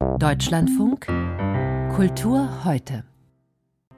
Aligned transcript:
Deutschlandfunk 0.00 1.06
Kultur 1.94 2.64
heute. 2.64 3.04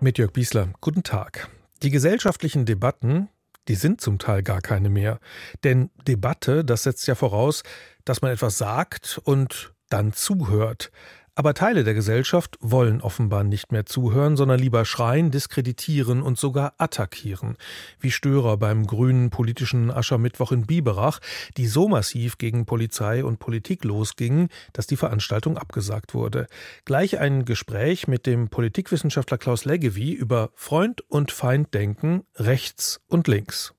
Mit 0.01 0.19
Jörg 0.19 0.33
Biesler, 0.33 0.71
guten 0.81 1.05
Tag. 1.05 1.49
Die 1.85 1.91
gesellschaftlichen 1.91 2.67
Debatten, 2.67 3.29
die 3.69 3.77
sind 3.77 4.01
zum 4.01 4.19
Teil 4.19 4.43
gar 4.43 4.61
keine 4.61 4.91
mehr. 4.91 5.21
Denn 5.62 5.91
Debatte, 6.09 6.65
das 6.65 6.83
setzt 6.83 7.07
ja 7.07 7.15
voraus, 7.15 7.62
dass 8.04 8.21
man 8.21 8.33
etwas 8.33 8.59
sagt 8.59 9.21
und 9.23 9.75
dann 9.91 10.12
zuhört. 10.12 10.91
Aber 11.34 11.54
Teile 11.54 11.83
der 11.83 11.94
Gesellschaft 11.94 12.58
wollen 12.60 13.01
offenbar 13.01 13.42
nicht 13.42 13.72
mehr 13.72 13.87
zuhören, 13.87 14.37
sondern 14.37 14.60
lieber 14.60 14.85
schreien, 14.85 15.30
diskreditieren 15.30 16.20
und 16.20 16.38
sogar 16.38 16.74
attackieren. 16.77 17.56
Wie 17.98 18.10
Störer 18.10 18.59
beim 18.59 18.87
grünen 18.87 19.30
politischen 19.30 19.91
Aschermittwoch 19.91 20.52
in 20.52 20.66
Biberach, 20.66 21.20
die 21.56 21.66
so 21.66 21.88
massiv 21.88 22.37
gegen 22.37 22.66
Polizei 22.66 23.24
und 23.24 23.38
Politik 23.38 23.83
losgingen, 23.84 24.51
dass 24.74 24.87
die 24.87 24.98
Veranstaltung 24.98 25.56
abgesagt 25.56 26.12
wurde. 26.12 26.48
Gleich 26.84 27.19
ein 27.19 27.46
Gespräch 27.46 28.09
mit 28.09 28.27
dem 28.27 28.51
Politikwissenschaftler 28.51 29.38
Klaus 29.38 29.65
Leggevi 29.65 30.12
über 30.12 30.51
Freund 30.55 31.01
und 31.09 31.33
Feinddenken 31.33 32.24
rechts 32.37 33.01
und 33.09 33.27
links. 33.27 33.73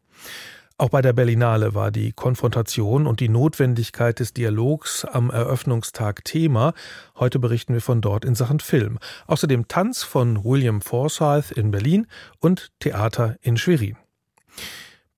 Auch 0.80 0.90
bei 0.90 1.04
der 1.04 1.14
Berlinale 1.14 1.76
war 1.76 1.92
die 1.92 2.14
Konfrontation 2.14 3.06
und 3.06 3.20
die 3.20 3.30
Notwendigkeit 3.30 4.20
des 4.20 4.34
Dialogs 4.34 5.06
am 5.06 5.30
Eröffnungstag 5.30 6.26
Thema. 6.26 6.74
Heute 7.16 7.38
berichten 7.38 7.76
wir 7.76 7.82
von 7.82 8.02
dort 8.02 8.26
in 8.26 8.34
Sachen 8.34 8.60
Film. 8.60 8.98
Außerdem 9.28 9.68
Tanz 9.68 10.02
von 10.02 10.44
William 10.44 10.82
Forsyth 10.82 11.52
in 11.52 11.70
Berlin 11.70 12.08
und 12.40 12.72
Theater 12.80 13.38
in 13.42 13.58
Schwerin. 13.58 13.98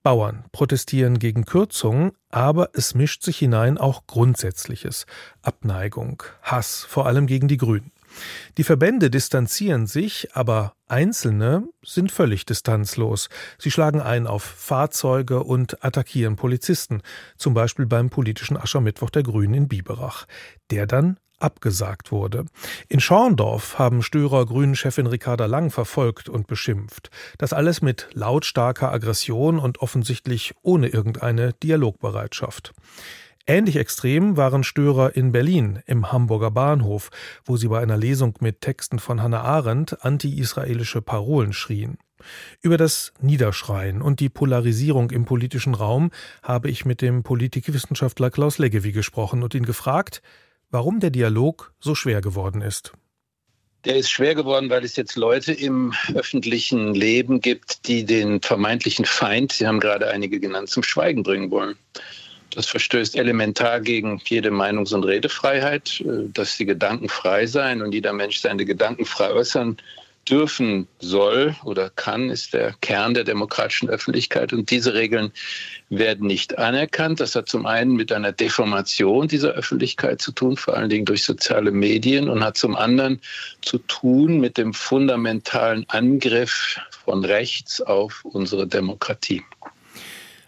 Bauern 0.03 0.43
protestieren 0.51 1.19
gegen 1.19 1.45
Kürzungen, 1.45 2.11
aber 2.29 2.69
es 2.73 2.93
mischt 2.93 3.23
sich 3.23 3.37
hinein 3.37 3.77
auch 3.77 4.05
Grundsätzliches. 4.07 5.05
Abneigung, 5.41 6.21
Hass, 6.41 6.83
vor 6.83 7.07
allem 7.07 7.27
gegen 7.27 7.47
die 7.47 7.57
Grünen. 7.57 7.91
Die 8.57 8.63
Verbände 8.63 9.09
distanzieren 9.09 9.87
sich, 9.87 10.29
aber 10.33 10.73
Einzelne 10.87 11.67
sind 11.83 12.11
völlig 12.11 12.45
distanzlos. 12.45 13.29
Sie 13.57 13.71
schlagen 13.71 14.01
ein 14.01 14.27
auf 14.27 14.43
Fahrzeuge 14.43 15.43
und 15.43 15.83
attackieren 15.83 16.35
Polizisten, 16.35 17.01
zum 17.37 17.53
Beispiel 17.53 17.85
beim 17.85 18.09
politischen 18.09 18.57
Aschermittwoch 18.57 19.09
der 19.09 19.23
Grünen 19.23 19.53
in 19.53 19.67
Biberach, 19.67 20.25
der 20.71 20.87
dann 20.87 21.17
abgesagt 21.39 22.11
wurde. 22.11 22.45
In 22.87 22.99
Schorndorf 22.99 23.77
haben 23.77 24.01
Störer 24.01 24.45
Grünen-Chefin 24.45 25.07
Ricarda 25.07 25.45
Lang 25.45 25.69
verfolgt 25.69 26.29
und 26.29 26.47
beschimpft. 26.47 27.09
Das 27.37 27.53
alles 27.53 27.81
mit 27.81 28.07
lautstarker 28.13 28.91
Aggression 28.91 29.59
und 29.59 29.79
offensichtlich 29.79 30.53
ohne 30.61 30.87
irgendeine 30.87 31.53
Dialogbereitschaft. 31.53 32.73
Ähnlich 33.47 33.75
extrem 33.75 34.37
waren 34.37 34.63
Störer 34.63 35.15
in 35.15 35.31
Berlin 35.31 35.83
im 35.85 36.11
Hamburger 36.11 36.49
Bahnhof, 36.49 37.11
wo 37.43 37.57
sie 37.57 37.67
bei 37.67 37.79
einer 37.79 37.97
Lesung 37.97 38.33
mit 38.39 38.61
Texten 38.61 38.97
von 38.97 39.21
Hannah 39.21 39.41
Arendt 39.41 40.03
anti-israelische 40.03 41.03
Parolen 41.03 41.53
schrien. 41.53 41.99
Über 42.61 42.77
das 42.77 43.13
Niederschreien 43.21 44.01
und 44.01 44.19
die 44.19 44.29
Polarisierung 44.29 45.11
im 45.11 45.25
politischen 45.25 45.75
Raum 45.75 46.09
habe 46.41 46.71
ich 46.71 46.85
mit 46.85 47.03
dem 47.03 47.21
Politikwissenschaftler 47.21 48.31
Klaus 48.31 48.57
Leggevi 48.57 48.91
gesprochen 48.91 49.43
und 49.43 49.53
ihn 49.53 49.65
gefragt, 49.65 50.23
warum 50.71 50.99
der 50.99 51.11
Dialog 51.11 51.71
so 51.79 51.93
schwer 51.93 52.21
geworden 52.21 52.61
ist. 52.61 52.93
Der 53.83 53.97
ist 53.97 54.09
schwer 54.09 54.33
geworden, 54.33 54.71
weil 54.71 54.83
es 54.83 54.95
jetzt 54.95 55.15
Leute 55.15 55.53
im 55.53 55.93
öffentlichen 56.15 56.95
Leben 56.95 57.41
gibt, 57.41 57.87
die 57.87 58.03
den 58.05 58.41
vermeintlichen 58.41 59.05
Feind, 59.05 59.51
Sie 59.51 59.67
haben 59.67 59.79
gerade 59.79 60.09
einige 60.09 60.39
genannt, 60.39 60.69
zum 60.69 60.81
Schweigen 60.81 61.21
bringen 61.21 61.51
wollen. 61.51 61.75
Das 62.55 62.67
verstößt 62.67 63.17
elementar 63.17 63.81
gegen 63.81 64.21
jede 64.25 64.49
Meinungs- 64.49 64.93
und 64.93 65.03
Redefreiheit, 65.03 66.01
äh, 66.01 66.29
dass 66.33 66.57
die 66.57 66.65
Gedanken 66.65 67.09
frei 67.09 67.45
seien 67.45 67.81
und 67.81 67.93
jeder 67.93 68.13
Mensch 68.13 68.39
seine 68.39 68.65
Gedanken 68.65 69.05
frei 69.05 69.31
äußern 69.31 69.77
dürfen 70.29 70.87
soll 70.99 71.55
oder 71.63 71.91
kann, 71.91 72.29
ist 72.29 72.53
der 72.53 72.73
Kern 72.81 73.13
der 73.13 73.23
demokratischen 73.23 73.89
Öffentlichkeit. 73.89 74.53
Und 74.53 74.71
diese 74.71 74.93
Regeln 74.93 75.31
werden 75.89 76.27
nicht 76.27 76.57
anerkannt. 76.57 77.19
Das 77.19 77.35
hat 77.35 77.47
zum 77.47 77.65
einen 77.65 77.95
mit 77.95 78.11
einer 78.11 78.31
Deformation 78.31 79.27
dieser 79.27 79.49
Öffentlichkeit 79.51 80.21
zu 80.21 80.31
tun, 80.31 80.57
vor 80.57 80.75
allen 80.75 80.89
Dingen 80.89 81.05
durch 81.05 81.23
soziale 81.23 81.71
Medien, 81.71 82.29
und 82.29 82.43
hat 82.43 82.57
zum 82.57 82.75
anderen 82.75 83.21
zu 83.61 83.77
tun 83.79 84.39
mit 84.39 84.57
dem 84.57 84.73
fundamentalen 84.73 85.85
Angriff 85.89 86.79
von 87.03 87.23
rechts 87.23 87.81
auf 87.81 88.25
unsere 88.25 88.65
Demokratie. 88.65 89.43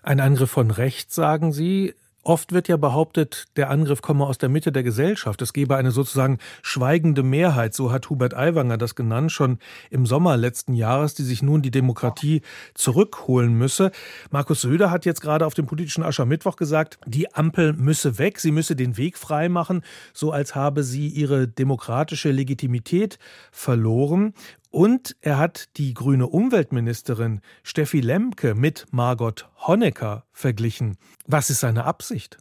Ein 0.08 0.22
Angriff 0.22 0.52
von 0.52 0.72
rechts, 0.72 1.16
sagen 1.16 1.52
Sie. 1.52 1.94
Oft 2.24 2.54
wird 2.54 2.70
ja 2.70 2.78
behauptet, 2.78 3.44
der 3.58 3.70
Angriff 3.70 4.02
komme 4.02 4.26
aus 4.26 4.38
der 4.38 4.48
Mitte 4.48 4.72
der 4.72 4.84
Gesellschaft. 4.84 5.42
Es 5.42 5.52
gebe 5.52 5.76
eine 5.76 5.92
sozusagen 5.92 6.38
schweigende 6.62 7.24
Mehrheit, 7.24 7.74
so 7.74 7.92
hat 7.92 8.10
Hubert 8.10 8.34
Aiwanger 8.34 8.78
das 8.78 8.96
genannt, 8.96 9.34
schon 9.34 9.60
im 9.90 10.06
Sommer 10.06 10.38
letzten 10.38 10.74
Jahres, 10.74 11.14
die 11.14 11.24
sich 11.24 11.42
nun 11.42 11.62
die 11.62 11.72
Demokratie 11.72 12.42
zurückholen 12.74 13.54
müsse. 13.54 13.92
Markus 14.32 14.62
Söder 14.62 14.92
hat 14.92 15.04
jetzt 15.04 15.20
gerade 15.20 15.46
auf 15.46 15.56
dem 15.56 15.66
politischen 15.66 16.04
Aschermittwoch 16.04 16.56
gesagt, 16.56 17.00
die 17.06 17.34
Ampel 17.36 17.74
müsse 17.74 18.18
weg, 18.18 18.40
sie 18.40 18.52
müsse 18.52 18.78
den 18.78 18.96
Weg 18.96 19.18
freimachen, 19.18 19.84
so 20.14 20.32
als 20.32 20.56
habe 20.56 20.84
sie 20.84 21.10
ihre 21.10 21.50
demokratische 21.50 22.32
Legitimität 22.32 23.20
verloren. 23.52 24.34
Und 24.70 25.16
er 25.22 25.38
hat 25.38 25.78
die 25.78 25.94
grüne 25.94 26.28
Umweltministerin 26.28 27.42
Steffi 27.64 28.02
Lemke 28.02 28.56
mit 28.56 28.86
Margot 28.92 29.48
Honecker 29.66 30.26
verglichen. 30.32 30.98
Was 31.26 31.50
ist 31.50 31.62
seine 31.62 31.86
Absicht? 31.86 32.38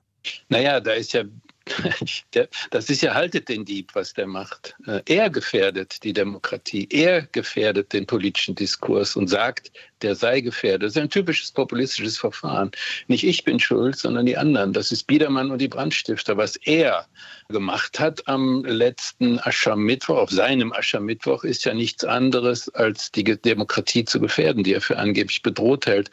Naja, 0.48 0.80
da 0.80 0.92
ist 0.92 1.12
ja 1.12 1.24
das 2.70 2.90
ist 2.90 3.02
ja 3.02 3.14
haltet 3.14 3.48
den 3.48 3.64
Dieb, 3.64 3.94
was 3.94 4.12
der 4.14 4.26
macht. 4.26 4.76
Äh, 4.86 5.02
er 5.06 5.30
gefährdet 5.30 6.04
die 6.04 6.12
Demokratie, 6.12 6.86
er 6.90 7.22
gefährdet 7.22 7.92
den 7.92 8.06
politischen 8.06 8.54
Diskurs 8.54 9.16
und 9.16 9.28
sagt, 9.28 9.72
der 10.02 10.14
sei 10.14 10.40
gefährdet. 10.40 10.82
Das 10.82 10.96
ist 10.96 11.02
ein 11.02 11.10
typisches 11.10 11.52
populistisches 11.52 12.18
Verfahren. 12.18 12.70
Nicht 13.08 13.24
ich 13.24 13.44
bin 13.44 13.58
schuld, 13.60 13.96
sondern 13.96 14.26
die 14.26 14.36
anderen. 14.36 14.72
Das 14.72 14.92
ist 14.92 15.06
Biedermann 15.06 15.50
und 15.50 15.58
die 15.58 15.68
Brandstifter. 15.68 16.36
Was 16.36 16.56
er 16.56 17.06
gemacht 17.48 17.98
hat 17.98 18.26
am 18.28 18.64
letzten 18.64 19.38
Aschermittwoch, 19.40 20.18
auf 20.18 20.30
seinem 20.30 20.72
Aschermittwoch, 20.72 21.44
ist 21.44 21.64
ja 21.64 21.74
nichts 21.74 22.04
anderes, 22.04 22.68
als 22.74 23.10
die 23.12 23.24
Demokratie 23.24 24.04
zu 24.04 24.20
gefährden, 24.20 24.64
die 24.64 24.74
er 24.74 24.80
für 24.80 24.98
angeblich 24.98 25.42
bedroht 25.42 25.86
hält. 25.86 26.10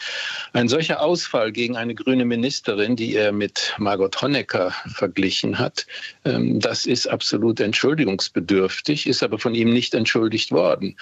Ein 0.53 0.67
solcher 0.67 1.01
Ausfall 1.01 1.51
gegen 1.51 1.75
eine 1.75 1.95
grüne 1.95 2.25
Ministerin, 2.25 2.95
die 2.95 3.15
er 3.15 3.31
mit 3.31 3.73
Margot 3.77 4.21
Honecker 4.21 4.71
verglichen 4.87 5.59
hat, 5.59 5.85
ähm, 6.25 6.59
das 6.59 6.85
ist 6.85 7.07
absolut 7.07 7.59
entschuldigungsbedürftig, 7.59 9.07
ist 9.07 9.23
aber 9.23 9.39
von 9.39 9.55
ihm 9.55 9.71
nicht 9.71 9.93
entschuldigt 9.93 10.51
worden. 10.51 10.95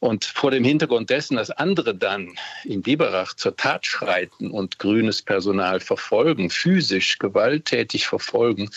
Und 0.00 0.24
vor 0.24 0.50
dem 0.50 0.64
Hintergrund 0.64 1.10
dessen, 1.10 1.36
dass 1.36 1.50
andere 1.50 1.94
dann 1.94 2.32
in 2.64 2.80
Biberach 2.80 3.34
zur 3.34 3.54
Tat 3.54 3.84
schreiten 3.84 4.50
und 4.50 4.78
grünes 4.78 5.20
Personal 5.20 5.78
verfolgen, 5.78 6.48
physisch 6.48 7.18
gewalttätig 7.18 8.06
verfolgen, 8.06 8.70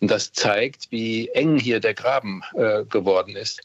das 0.00 0.32
zeigt, 0.32 0.86
wie 0.90 1.28
eng 1.30 1.58
hier 1.58 1.80
der 1.80 1.94
Graben 1.94 2.42
äh, 2.54 2.84
geworden 2.84 3.34
ist. 3.34 3.60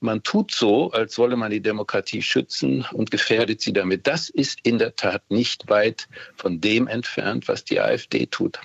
Man 0.00 0.24
tut 0.24 0.50
so, 0.50 0.90
als 0.90 1.16
wolle 1.18 1.36
man 1.36 1.52
die 1.52 1.60
Demokratie 1.60 2.20
schützen 2.20 2.84
und 2.92 3.12
gefährdet 3.12 3.60
sie 3.60 3.72
damit. 3.72 4.08
Das 4.08 4.28
ist 4.28 4.58
in 4.64 4.78
der 4.78 4.96
Tat 4.96 5.22
nicht 5.28 5.68
weit 5.70 6.08
von 6.34 6.60
dem 6.60 6.88
entfernt, 6.88 7.46
was 7.46 7.64
die 7.64 7.80
AfD 7.80 8.26
tut. 8.26 8.58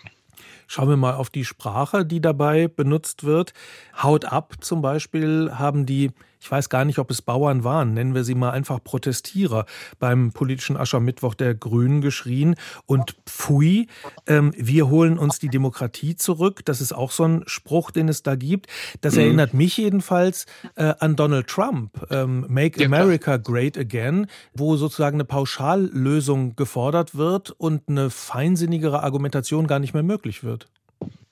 Schauen 0.65 0.89
wir 0.89 0.97
mal 0.97 1.13
auf 1.13 1.29
die 1.29 1.45
Sprache, 1.45 2.05
die 2.05 2.21
dabei 2.21 2.67
benutzt 2.67 3.25
wird. 3.25 3.53
Haut 4.01 4.25
ab 4.25 4.55
zum 4.61 4.81
Beispiel 4.81 5.51
haben 5.53 5.85
die 5.85 6.11
ich 6.41 6.49
weiß 6.49 6.69
gar 6.69 6.85
nicht, 6.85 6.97
ob 6.97 7.11
es 7.11 7.21
Bauern 7.21 7.63
waren, 7.63 7.93
nennen 7.93 8.15
wir 8.15 8.23
sie 8.23 8.33
mal 8.33 8.49
einfach 8.49 8.83
Protestierer, 8.83 9.65
beim 9.99 10.31
politischen 10.31 10.75
Aschermittwoch 10.75 11.35
der 11.35 11.53
Grünen 11.53 12.01
geschrien. 12.01 12.55
Und 12.87 13.15
pfui, 13.27 13.87
ähm, 14.25 14.51
wir 14.57 14.89
holen 14.89 15.19
uns 15.19 15.37
die 15.37 15.49
Demokratie 15.49 16.15
zurück. 16.15 16.61
Das 16.65 16.81
ist 16.81 16.93
auch 16.93 17.11
so 17.11 17.25
ein 17.25 17.43
Spruch, 17.45 17.91
den 17.91 18.09
es 18.09 18.23
da 18.23 18.35
gibt. 18.35 18.67
Das 19.01 19.13
mhm. 19.15 19.21
erinnert 19.21 19.53
mich 19.53 19.77
jedenfalls 19.77 20.47
äh, 20.75 20.95
an 20.99 21.15
Donald 21.15 21.45
Trump, 21.45 21.91
ähm, 22.09 22.45
Make 22.49 22.81
ja, 22.81 22.87
America 22.87 23.37
Great 23.37 23.77
Again, 23.77 24.25
wo 24.53 24.77
sozusagen 24.77 25.17
eine 25.17 25.25
Pauschallösung 25.25 26.55
gefordert 26.55 27.15
wird 27.15 27.51
und 27.51 27.87
eine 27.87 28.09
feinsinnigere 28.09 29.03
Argumentation 29.03 29.67
gar 29.67 29.77
nicht 29.77 29.93
mehr 29.93 30.03
möglich 30.03 30.43
wird. 30.43 30.67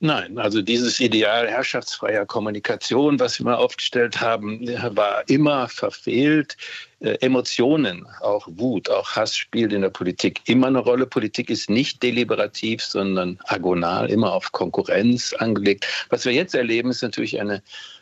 Nein, 0.02 0.38
also 0.38 0.62
dieses 0.62 1.02
Ideal 1.02 1.50
herrschaftsfreier 1.50 2.26
Kommunikation, 2.26 3.20
was 3.20 3.38
wir 3.38 3.46
mal 3.46 3.56
aufgestellt 3.56 4.22
haben, 4.22 4.66
war 4.96 5.28
immer 5.28 5.68
verfehlt. 5.68 6.56
Äh, 7.02 7.16
Emotionen, 7.20 8.08
auch 8.22 8.48
Wut, 8.50 8.90
auch 8.90 9.18
Hass 9.18 9.36
spielt 9.36 9.74
in 9.74 9.82
der 9.82 9.90
Politik 9.90 10.40
immer 10.46 10.68
eine 10.68 10.80
Rolle. 10.80 11.06
Politik 11.06 11.50
ist 11.50 11.70
nicht 11.70 12.02
deliberativ, 12.02 12.82
sondern 12.82 13.40
agonal, 13.48 14.10
immer 14.10 14.32
auf 14.32 14.54
Konkurrenz 14.54 15.34
angelegt. 15.34 15.86
Was 16.10 16.24
wir 16.24 16.32
jetzt 16.32 16.56
erleben, 16.56 16.92
ist 16.92 17.02
natürlich 17.02 17.38
eine 17.42 17.62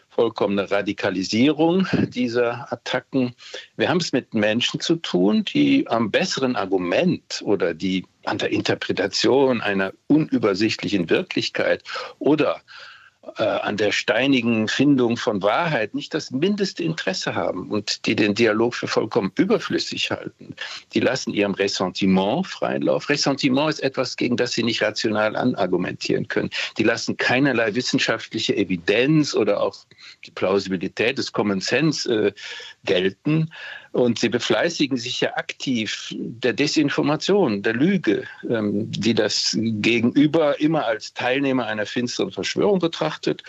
vollkommene 0.09 0.69
Radikalisierung 0.69 1.87
dieser 2.09 2.71
Attacken. 2.71 3.33
Wir 3.75 3.89
haben 3.89 3.99
es 3.99 4.11
mit 4.11 4.35
Menschen 4.35 4.79
zu 4.79 4.97
tun, 4.97 5.45
die 5.45 5.87
am 5.87 6.11
besseren 6.11 6.55
Argument 6.55 7.41
oder 7.43 7.73
die 7.73 8.05
an 8.27 8.37
der 8.37 8.51
Interpretation 8.51 9.61
einer 9.61 9.93
unübersichtlichen 10.07 11.09
Wirklichkeit 11.09 11.83
oder 12.19 12.61
äh, 13.35 13.43
an 13.43 13.77
der 13.77 13.91
steinigen 13.91 14.67
Findung 14.67 15.17
von 15.17 15.41
Wahrheit 15.41 15.93
nicht 15.93 16.13
das 16.13 16.31
mindeste 16.31 16.83
Interesse 16.83 17.35
haben 17.35 17.69
und 17.69 18.05
die 18.05 18.15
den 18.15 18.35
Dialog 18.35 18.75
für 18.75 18.87
vollkommen 18.87 19.31
überflüssig 19.35 20.11
halten. 20.11 20.55
Die 20.93 20.99
lassen 20.99 21.33
ihrem 21.33 21.53
Ressentiment 21.53 22.47
freien 22.47 22.83
Lauf. 22.83 23.09
Ressentiment 23.09 23.69
ist 23.69 23.83
etwas, 23.83 24.15
gegen 24.15 24.37
das 24.37 24.53
sie 24.53 24.63
nicht 24.63 24.81
rational 24.81 25.35
anargumentieren 25.35 26.27
können. 26.27 26.49
Die 26.77 26.83
lassen 26.83 27.17
keinerlei 27.17 27.75
wissenschaftliche 27.75 28.55
Evidenz 28.55 29.33
oder 29.35 29.61
auch 29.61 29.75
die 30.25 30.31
Plausibilität 30.31 31.17
des 31.17 31.31
Common 31.31 31.59
Sense 31.59 32.27
äh, 32.27 32.31
gelten. 32.85 33.51
Und 33.97 34.19
sie 34.19 34.29
befleißigen 34.29 34.95
sich 34.95 35.21
ja 35.21 35.35
aktiv 35.37 36.13
der 36.15 36.53
Desinformation, 36.53 37.63
der 37.63 37.73
Lüge, 37.73 38.25
ähm, 38.47 38.91
die 38.91 39.15
das 39.15 39.57
Gegenüber 39.59 40.59
immer 40.59 40.85
als 40.85 41.15
Teilnehmer 41.15 41.65
einer 41.65 41.87
finsteren 41.87 42.31
Verschwörung 42.31 42.77
betrachtet 42.77 43.41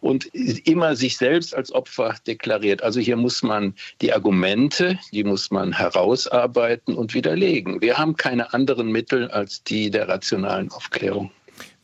und 0.00 0.26
immer 0.26 0.94
sich 0.94 1.16
selbst 1.16 1.52
als 1.52 1.72
Opfer 1.72 2.14
deklariert. 2.28 2.80
Also 2.80 3.00
hier 3.00 3.16
muss 3.16 3.42
man 3.42 3.74
die 4.00 4.12
Argumente, 4.12 5.00
die 5.10 5.24
muss 5.24 5.50
man 5.50 5.72
herausarbeiten 5.72 6.94
und 6.94 7.12
widerlegen. 7.12 7.82
Wir 7.82 7.98
haben 7.98 8.16
keine 8.16 8.54
anderen 8.54 8.92
Mittel 8.92 9.28
als 9.32 9.64
die 9.64 9.90
der 9.90 10.06
rationalen 10.06 10.70
Aufklärung. 10.70 11.32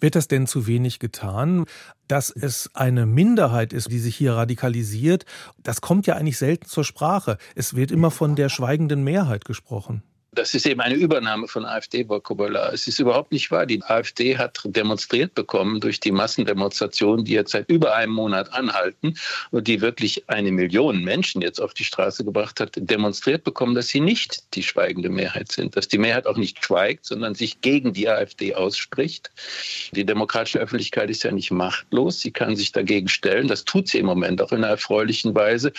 Wird 0.05 0.17
das 0.17 0.29
denn 0.29 0.47
zu 0.47 0.67
wenig 0.67 0.99
getan? 0.99 1.65
Dass 2.09 2.29
es 2.29 2.69
eine 2.75 3.07
Minderheit 3.07 3.73
ist, 3.73 3.91
die 3.91 3.99
sich 3.99 4.15
hier 4.15 4.35
radikalisiert, 4.35 5.25
das 5.63 5.81
kommt 5.81 6.07
ja 6.07 6.15
eigentlich 6.15 6.37
selten 6.37 6.67
zur 6.67 6.85
Sprache. 6.85 7.39
Es 7.55 7.75
wird 7.75 7.91
immer 7.91 8.11
von 8.11 8.37
der 8.37 8.51
schweigenden 8.51 9.03
Mehrheit 9.03 9.47
gesprochen. 9.47 10.03
Das 10.35 10.53
ist 10.55 10.67
eben 10.67 10.81
eine 10.81 10.95
Übernahme 10.95 11.47
von 11.47 11.65
AfD-Vokabular. 11.65 12.73
Es 12.73 12.89
ist 12.89 12.99
überhaupt 12.99 13.31
nicht 13.31 13.51
wahr. 13.51 13.67
Die 13.67 13.83
AfD 13.83 14.37
hat 14.37 14.61
demonstriert 14.65 15.35
bekommen 15.35 15.81
durch 15.81 16.01
die 16.01 16.11
Massendemonstrationen, 16.11 17.25
die 17.25 17.33
jetzt 17.33 17.53
seit 17.53 17.69
über 17.71 17.95
einem 17.95 18.13
Monat 18.13 18.53
anhalten 18.53 19.15
und 19.53 19.69
die 19.69 19.81
wirklich 19.81 20.29
eine 20.29 20.51
Million 20.51 21.05
Menschen 21.05 21.41
jetzt 21.41 21.61
auf 21.61 21.75
die 21.75 21.85
Straße 21.85 22.25
gebracht 22.25 22.59
hat, 22.59 22.73
demonstriert 22.77 23.45
bekommen, 23.45 23.75
dass 23.75 23.89
sie 23.89 24.01
nicht 24.01 24.55
die 24.55 24.63
schweigende 24.63 25.09
Mehrheit 25.09 25.53
sind. 25.53 25.77
Dass 25.77 25.89
die 25.89 25.99
Mehrheit 25.99 26.27
auch 26.27 26.37
nicht 26.37 26.65
schweigt, 26.65 27.07
sondern 27.07 27.35
sich 27.35 27.61
gegen 27.61 27.93
die 27.93 28.09
AfD 28.09 28.55
ausspricht. 28.55 29.31
Die 29.93 30.05
demokratische 30.05 30.59
Öffentlichkeit 30.59 31.11
ist 31.11 31.23
ja 31.23 31.31
nicht 31.31 31.53
machtlos. 31.53 32.21
Sie 32.21 32.33
kann 32.33 32.57
sich 32.57 32.73
dagegen 32.73 33.09
stellen. 33.09 33.47
Das 33.47 33.65
tut 33.65 33.89
sie 33.89 33.99
im 33.99 34.07
Moment 34.07 34.43
auch 34.43 34.51
in 34.51 34.59
einer 34.59 34.69
erfreulichen 34.69 35.35
Weise. 35.35 35.73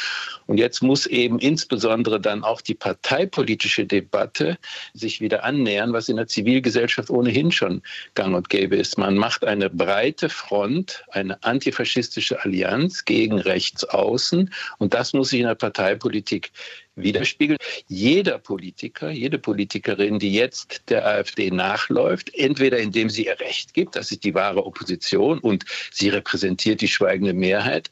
Und 0.47 0.57
jetzt 0.57 0.81
muss 0.81 1.05
eben 1.05 1.39
insbesondere 1.39 2.21
dann 2.21 2.43
auch 2.43 2.61
die 2.61 2.75
parteipolitische 2.75 3.85
Debatte 3.85 4.44
Leute 4.45 4.57
sich 4.93 5.21
wieder 5.21 5.43
annähern, 5.43 5.93
was 5.93 6.09
in 6.09 6.17
der 6.17 6.27
Zivilgesellschaft 6.27 7.09
ohnehin 7.09 7.51
schon 7.51 7.81
gang 8.13 8.35
und 8.35 8.49
gäbe 8.49 8.75
ist. 8.75 8.97
Man 8.97 9.17
macht 9.17 9.43
eine 9.43 9.69
breite 9.69 10.29
Front, 10.29 11.03
eine 11.09 11.41
antifaschistische 11.43 12.41
Allianz 12.43 13.05
gegen 13.05 13.39
Rechtsaußen 13.39 14.53
und 14.77 14.93
das 14.93 15.13
muss 15.13 15.29
sich 15.29 15.41
in 15.41 15.47
der 15.47 15.55
Parteipolitik 15.55 16.51
widerspiegeln. 16.95 17.57
Jeder 17.87 18.37
Politiker, 18.37 19.09
jede 19.09 19.37
Politikerin, 19.37 20.19
die 20.19 20.33
jetzt 20.33 20.83
der 20.89 21.05
AfD 21.05 21.51
nachläuft, 21.51 22.33
entweder 22.35 22.79
indem 22.79 23.09
sie 23.09 23.25
ihr 23.25 23.39
Recht 23.39 23.73
gibt, 23.73 23.95
das 23.95 24.11
ist 24.11 24.23
die 24.23 24.33
wahre 24.33 24.65
Opposition 24.65 25.39
und 25.39 25.65
sie 25.91 26.09
repräsentiert 26.09 26.81
die 26.81 26.87
schweigende 26.87 27.33
Mehrheit, 27.33 27.91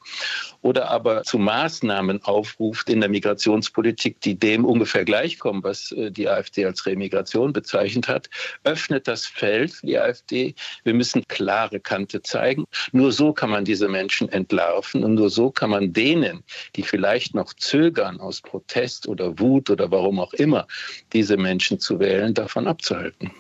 oder 0.62 0.90
aber 0.90 1.24
zu 1.24 1.38
Maßnahmen 1.38 2.24
aufruft 2.24 2.90
in 2.90 3.02
der 3.02 3.10
Migrationspolitik, 3.10 4.22
die 4.22 4.40
dem 4.40 4.66
ungefähr 4.66 5.04
gleichkommen, 5.04 5.64
was 5.64 5.92
äh, 5.92 6.10
die 6.10 6.30
AfD 6.30 6.66
als 6.66 6.86
Remigration 6.86 7.52
bezeichnet 7.52 8.08
hat, 8.08 8.30
öffnet 8.64 9.08
das 9.08 9.26
Feld 9.26 9.74
für 9.74 9.86
die 9.86 10.00
AfD. 10.00 10.56
Wir 10.84 10.94
müssen 10.94 11.24
klare 11.28 11.80
Kante 11.80 12.22
zeigen. 12.22 12.66
Nur 12.94 13.12
so 13.12 13.34
kann 13.34 13.50
man 13.50 13.66
diese 13.66 13.90
Menschen 13.90 14.30
entlarven 14.30 15.04
und 15.04 15.16
nur 15.16 15.30
so 15.30 15.52
kann 15.52 15.70
man 15.70 15.92
denen, 15.92 16.44
die 16.76 16.84
vielleicht 16.84 17.36
noch 17.36 17.54
zögern 17.54 18.20
aus 18.20 18.42
Protest 18.42 18.93
oder 19.08 19.40
Wut 19.40 19.70
oder 19.70 19.92
warum 19.92 20.20
auch 20.20 20.34
immer, 20.34 20.68
diese 21.14 21.38
Menschen 21.38 21.80
zu 21.80 22.00
wählen, 22.00 22.34
davon 22.34 22.68
abzuhalten. 22.68 23.32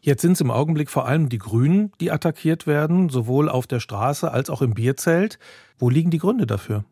Jetzt 0.00 0.22
sind 0.22 0.32
es 0.32 0.40
im 0.40 0.50
Augenblick 0.50 0.90
vor 0.90 1.06
allem 1.06 1.28
die 1.28 1.38
Grünen, 1.38 1.92
die 2.00 2.10
attackiert 2.10 2.66
werden, 2.66 3.08
sowohl 3.08 3.48
auf 3.48 3.68
der 3.68 3.78
Straße 3.78 4.30
als 4.30 4.50
auch 4.50 4.60
im 4.60 4.74
Bierzelt. 4.74 5.38
Wo 5.78 5.90
liegen 5.90 6.10
die 6.10 6.18
Gründe 6.18 6.46
dafür? 6.46 6.84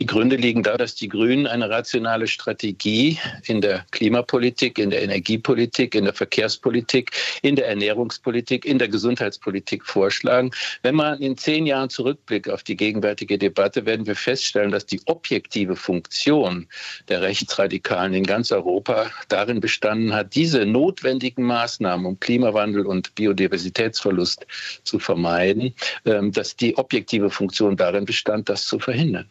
Die 0.00 0.06
Gründe 0.06 0.36
liegen 0.36 0.62
da, 0.62 0.78
dass 0.78 0.94
die 0.94 1.10
Grünen 1.10 1.46
eine 1.46 1.68
rationale 1.68 2.26
Strategie 2.26 3.18
in 3.44 3.60
der 3.60 3.84
Klimapolitik, 3.90 4.78
in 4.78 4.88
der 4.88 5.02
Energiepolitik, 5.02 5.94
in 5.94 6.04
der 6.04 6.14
Verkehrspolitik, 6.14 7.10
in 7.42 7.54
der 7.54 7.68
Ernährungspolitik, 7.68 8.64
in 8.64 8.78
der 8.78 8.88
Gesundheitspolitik 8.88 9.84
vorschlagen. 9.84 10.52
Wenn 10.80 10.94
man 10.94 11.20
in 11.20 11.36
zehn 11.36 11.66
Jahren 11.66 11.90
zurückblickt 11.90 12.48
auf 12.48 12.62
die 12.62 12.78
gegenwärtige 12.78 13.36
Debatte, 13.36 13.84
werden 13.84 14.06
wir 14.06 14.16
feststellen, 14.16 14.70
dass 14.70 14.86
die 14.86 15.02
objektive 15.04 15.76
Funktion 15.76 16.66
der 17.08 17.20
Rechtsradikalen 17.20 18.14
in 18.14 18.24
ganz 18.24 18.50
Europa 18.52 19.10
darin 19.28 19.60
bestanden 19.60 20.14
hat, 20.14 20.34
diese 20.34 20.64
notwendigen 20.64 21.44
Maßnahmen, 21.44 22.06
um 22.06 22.18
Klimawandel 22.18 22.86
und 22.86 23.14
Biodiversitätsverlust 23.16 24.46
zu 24.82 24.98
vermeiden, 24.98 25.74
ähm, 26.06 26.32
dass 26.32 26.56
die 26.56 26.78
objektive 26.78 27.28
Funktion 27.28 27.76
darin 27.76 28.06
bestand, 28.06 28.48
das 28.48 28.64
zu 28.64 28.78
verhindern. 28.78 29.26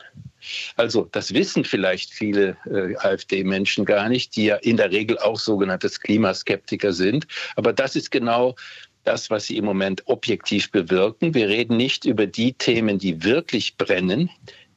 Also 0.76 1.08
das 1.12 1.34
wissen 1.34 1.64
vielleicht 1.64 2.12
viele 2.12 2.58
äh, 2.66 2.96
AfD-Menschen 2.98 3.86
gar 3.86 4.10
nicht, 4.10 4.36
die 4.36 4.46
ja 4.46 4.56
in 4.56 4.78
der 4.78 4.92
Regel 4.92 5.18
auch 5.18 5.40
sogenannte 5.40 5.90
Klimaskeptiker 5.90 6.94
sind. 6.94 7.28
Aber 7.56 7.74
das 7.74 7.96
ist 7.96 8.12
genau 8.12 8.56
das, 9.04 9.30
was 9.30 9.46
sie 9.46 9.58
im 9.58 9.66
Moment 9.66 10.04
objektiv 10.08 10.72
bewirken. 10.72 11.34
Wir 11.34 11.48
reden 11.50 11.78
nicht 11.78 12.06
über 12.06 12.28
die 12.28 12.54
Themen, 12.54 13.00
die 13.00 13.24
wirklich 13.24 13.78
brennen, 13.78 14.30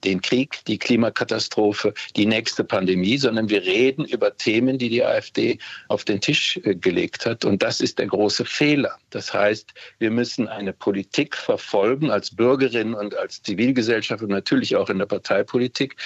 den 0.05 0.21
Krieg, 0.21 0.65
die 0.67 0.79
Klimakatastrophe, 0.79 1.95
die 2.17 2.27
nächste 2.27 2.65
Pandemie, 2.65 3.19
sondern 3.19 3.49
wir 3.49 3.63
reden 3.63 4.05
über 4.05 4.37
Themen, 4.37 4.79
die 4.79 4.89
die 4.89 5.05
AfD 5.05 5.59
auf 5.89 6.05
den 6.05 6.21
Tisch 6.21 6.61
äh, 6.65 6.75
gelegt 6.75 7.27
hat. 7.27 7.45
Und 7.45 7.63
das 7.63 7.81
ist 7.81 7.99
der 7.99 8.07
große 8.07 8.45
Fehler. 8.45 8.97
Das 9.11 9.33
heißt, 9.33 9.73
wir 9.99 10.11
müssen 10.11 10.49
eine 10.49 10.73
Politik 10.73 11.37
verfolgen 11.37 12.11
als 12.11 12.35
Bürgerinnen 12.35 12.95
und 12.95 13.17
als 13.17 13.43
Zivilgesellschaft 13.43 14.23
und 14.23 14.31
natürlich 14.31 14.77
auch 14.77 14.91
in 14.91 14.99
der 14.99 15.07
Parteipolitik, 15.07 15.97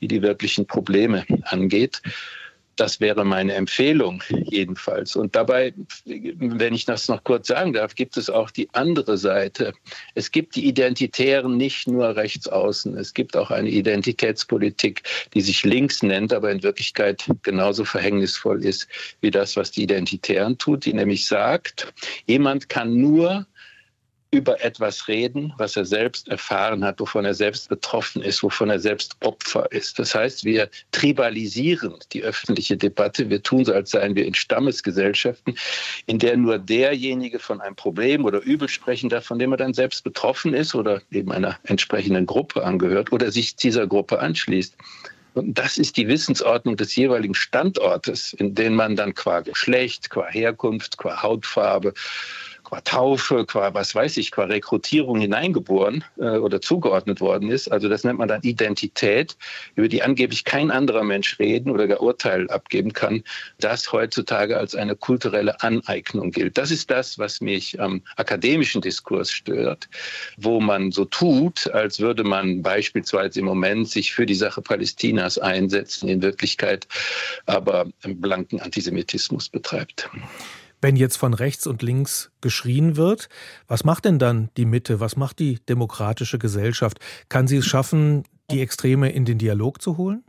die 0.00 0.08
die 0.08 0.22
wirklichen 0.22 0.66
Probleme 0.66 1.24
angeht. 1.44 2.02
Das 2.76 3.00
wäre 3.00 3.24
meine 3.24 3.54
Empfehlung 3.54 4.22
jedenfalls. 4.28 5.14
Und 5.14 5.36
dabei, 5.36 5.74
wenn 6.04 6.74
ich 6.74 6.86
das 6.86 7.08
noch 7.08 7.22
kurz 7.24 7.48
sagen 7.48 7.74
darf, 7.74 7.94
gibt 7.94 8.16
es 8.16 8.30
auch 8.30 8.50
die 8.50 8.68
andere 8.72 9.18
Seite. 9.18 9.74
Es 10.14 10.30
gibt 10.30 10.56
die 10.56 10.66
Identitären 10.66 11.56
nicht 11.56 11.86
nur 11.86 12.16
rechts 12.16 12.48
außen. 12.48 12.96
Es 12.96 13.12
gibt 13.12 13.36
auch 13.36 13.50
eine 13.50 13.68
Identitätspolitik, 13.68 15.02
die 15.34 15.40
sich 15.42 15.62
links 15.64 16.02
nennt, 16.02 16.32
aber 16.32 16.50
in 16.50 16.62
Wirklichkeit 16.62 17.24
genauso 17.42 17.84
verhängnisvoll 17.84 18.64
ist 18.64 18.88
wie 19.20 19.30
das, 19.30 19.56
was 19.56 19.70
die 19.70 19.82
Identitären 19.82 20.56
tut, 20.56 20.86
die 20.86 20.94
nämlich 20.94 21.26
sagt, 21.26 21.92
jemand 22.26 22.68
kann 22.68 22.96
nur 22.96 23.46
über 24.32 24.62
etwas 24.64 25.08
reden, 25.08 25.52
was 25.58 25.76
er 25.76 25.84
selbst 25.84 26.28
erfahren 26.28 26.84
hat, 26.84 27.00
wovon 27.00 27.24
er 27.24 27.34
selbst 27.34 27.68
betroffen 27.68 28.22
ist, 28.22 28.42
wovon 28.42 28.70
er 28.70 28.78
selbst 28.78 29.16
Opfer 29.20 29.70
ist. 29.72 29.98
Das 29.98 30.14
heißt, 30.14 30.44
wir 30.44 30.68
tribalisieren 30.92 31.96
die 32.12 32.22
öffentliche 32.22 32.76
Debatte. 32.76 33.28
Wir 33.28 33.42
tun 33.42 33.64
so, 33.64 33.72
als 33.72 33.90
seien 33.90 34.14
wir 34.14 34.24
in 34.26 34.34
Stammesgesellschaften, 34.34 35.56
in 36.06 36.20
der 36.20 36.36
nur 36.36 36.58
derjenige 36.58 37.40
von 37.40 37.60
einem 37.60 37.74
Problem 37.74 38.24
oder 38.24 38.40
Übel 38.40 38.68
sprechen 38.68 39.08
darf, 39.08 39.24
von 39.24 39.40
dem 39.40 39.52
er 39.52 39.58
dann 39.58 39.74
selbst 39.74 40.04
betroffen 40.04 40.54
ist 40.54 40.76
oder 40.76 41.02
eben 41.10 41.32
einer 41.32 41.58
entsprechenden 41.64 42.26
Gruppe 42.26 42.62
angehört 42.62 43.12
oder 43.12 43.32
sich 43.32 43.56
dieser 43.56 43.88
Gruppe 43.88 44.20
anschließt. 44.20 44.76
Und 45.34 45.58
das 45.58 45.78
ist 45.78 45.96
die 45.96 46.08
Wissensordnung 46.08 46.76
des 46.76 46.94
jeweiligen 46.96 47.34
Standortes, 47.34 48.32
in 48.32 48.54
den 48.54 48.74
man 48.74 48.96
dann 48.96 49.14
qua 49.14 49.40
Geschlecht, 49.40 50.10
qua 50.10 50.26
Herkunft, 50.28 50.98
qua 50.98 51.22
Hautfarbe, 51.22 51.94
qua 52.70 52.80
Taufe, 52.82 53.44
qua 53.46 53.74
was 53.74 53.96
weiß 53.96 54.16
ich, 54.18 54.30
qua 54.30 54.44
Rekrutierung 54.44 55.20
hineingeboren 55.20 56.04
äh, 56.18 56.38
oder 56.38 56.60
zugeordnet 56.60 57.20
worden 57.20 57.50
ist. 57.50 57.70
Also 57.70 57.88
das 57.88 58.04
nennt 58.04 58.20
man 58.20 58.28
dann 58.28 58.42
Identität, 58.42 59.36
über 59.74 59.88
die 59.88 60.02
angeblich 60.02 60.44
kein 60.44 60.70
anderer 60.70 61.02
Mensch 61.02 61.38
reden 61.40 61.72
oder 61.72 61.88
gar 61.88 62.00
Urteil 62.00 62.48
abgeben 62.48 62.92
kann, 62.92 63.24
das 63.58 63.92
heutzutage 63.92 64.56
als 64.56 64.76
eine 64.76 64.94
kulturelle 64.94 65.60
Aneignung 65.62 66.30
gilt. 66.30 66.56
Das 66.56 66.70
ist 66.70 66.90
das, 66.90 67.18
was 67.18 67.40
mich 67.40 67.80
am 67.80 68.02
akademischen 68.16 68.80
Diskurs 68.80 69.32
stört, 69.32 69.88
wo 70.36 70.60
man 70.60 70.92
so 70.92 71.04
tut, 71.04 71.68
als 71.72 71.98
würde 71.98 72.22
man 72.22 72.62
beispielsweise 72.62 73.40
im 73.40 73.46
Moment 73.46 73.88
sich 73.88 74.12
für 74.12 74.26
die 74.26 74.34
Sache 74.36 74.62
Palästinas 74.62 75.38
einsetzen, 75.38 76.08
in 76.08 76.22
Wirklichkeit 76.22 76.86
aber 77.46 77.86
blanken 78.04 78.60
Antisemitismus 78.60 79.48
betreibt. 79.48 80.08
Wenn 80.80 80.96
jetzt 80.96 81.16
von 81.16 81.34
rechts 81.34 81.66
und 81.66 81.82
links 81.82 82.30
geschrien 82.40 82.96
wird, 82.96 83.28
was 83.68 83.84
macht 83.84 84.04
denn 84.06 84.18
dann 84.18 84.50
die 84.56 84.64
Mitte? 84.64 85.00
Was 85.00 85.16
macht 85.16 85.38
die 85.38 85.58
demokratische 85.68 86.38
Gesellschaft? 86.38 86.98
Kann 87.28 87.46
sie 87.46 87.58
es 87.58 87.66
schaffen, 87.66 88.24
die 88.50 88.60
Extreme 88.60 89.10
in 89.10 89.24
den 89.24 89.38
Dialog 89.38 89.82
zu 89.82 89.96
holen? 89.96 90.24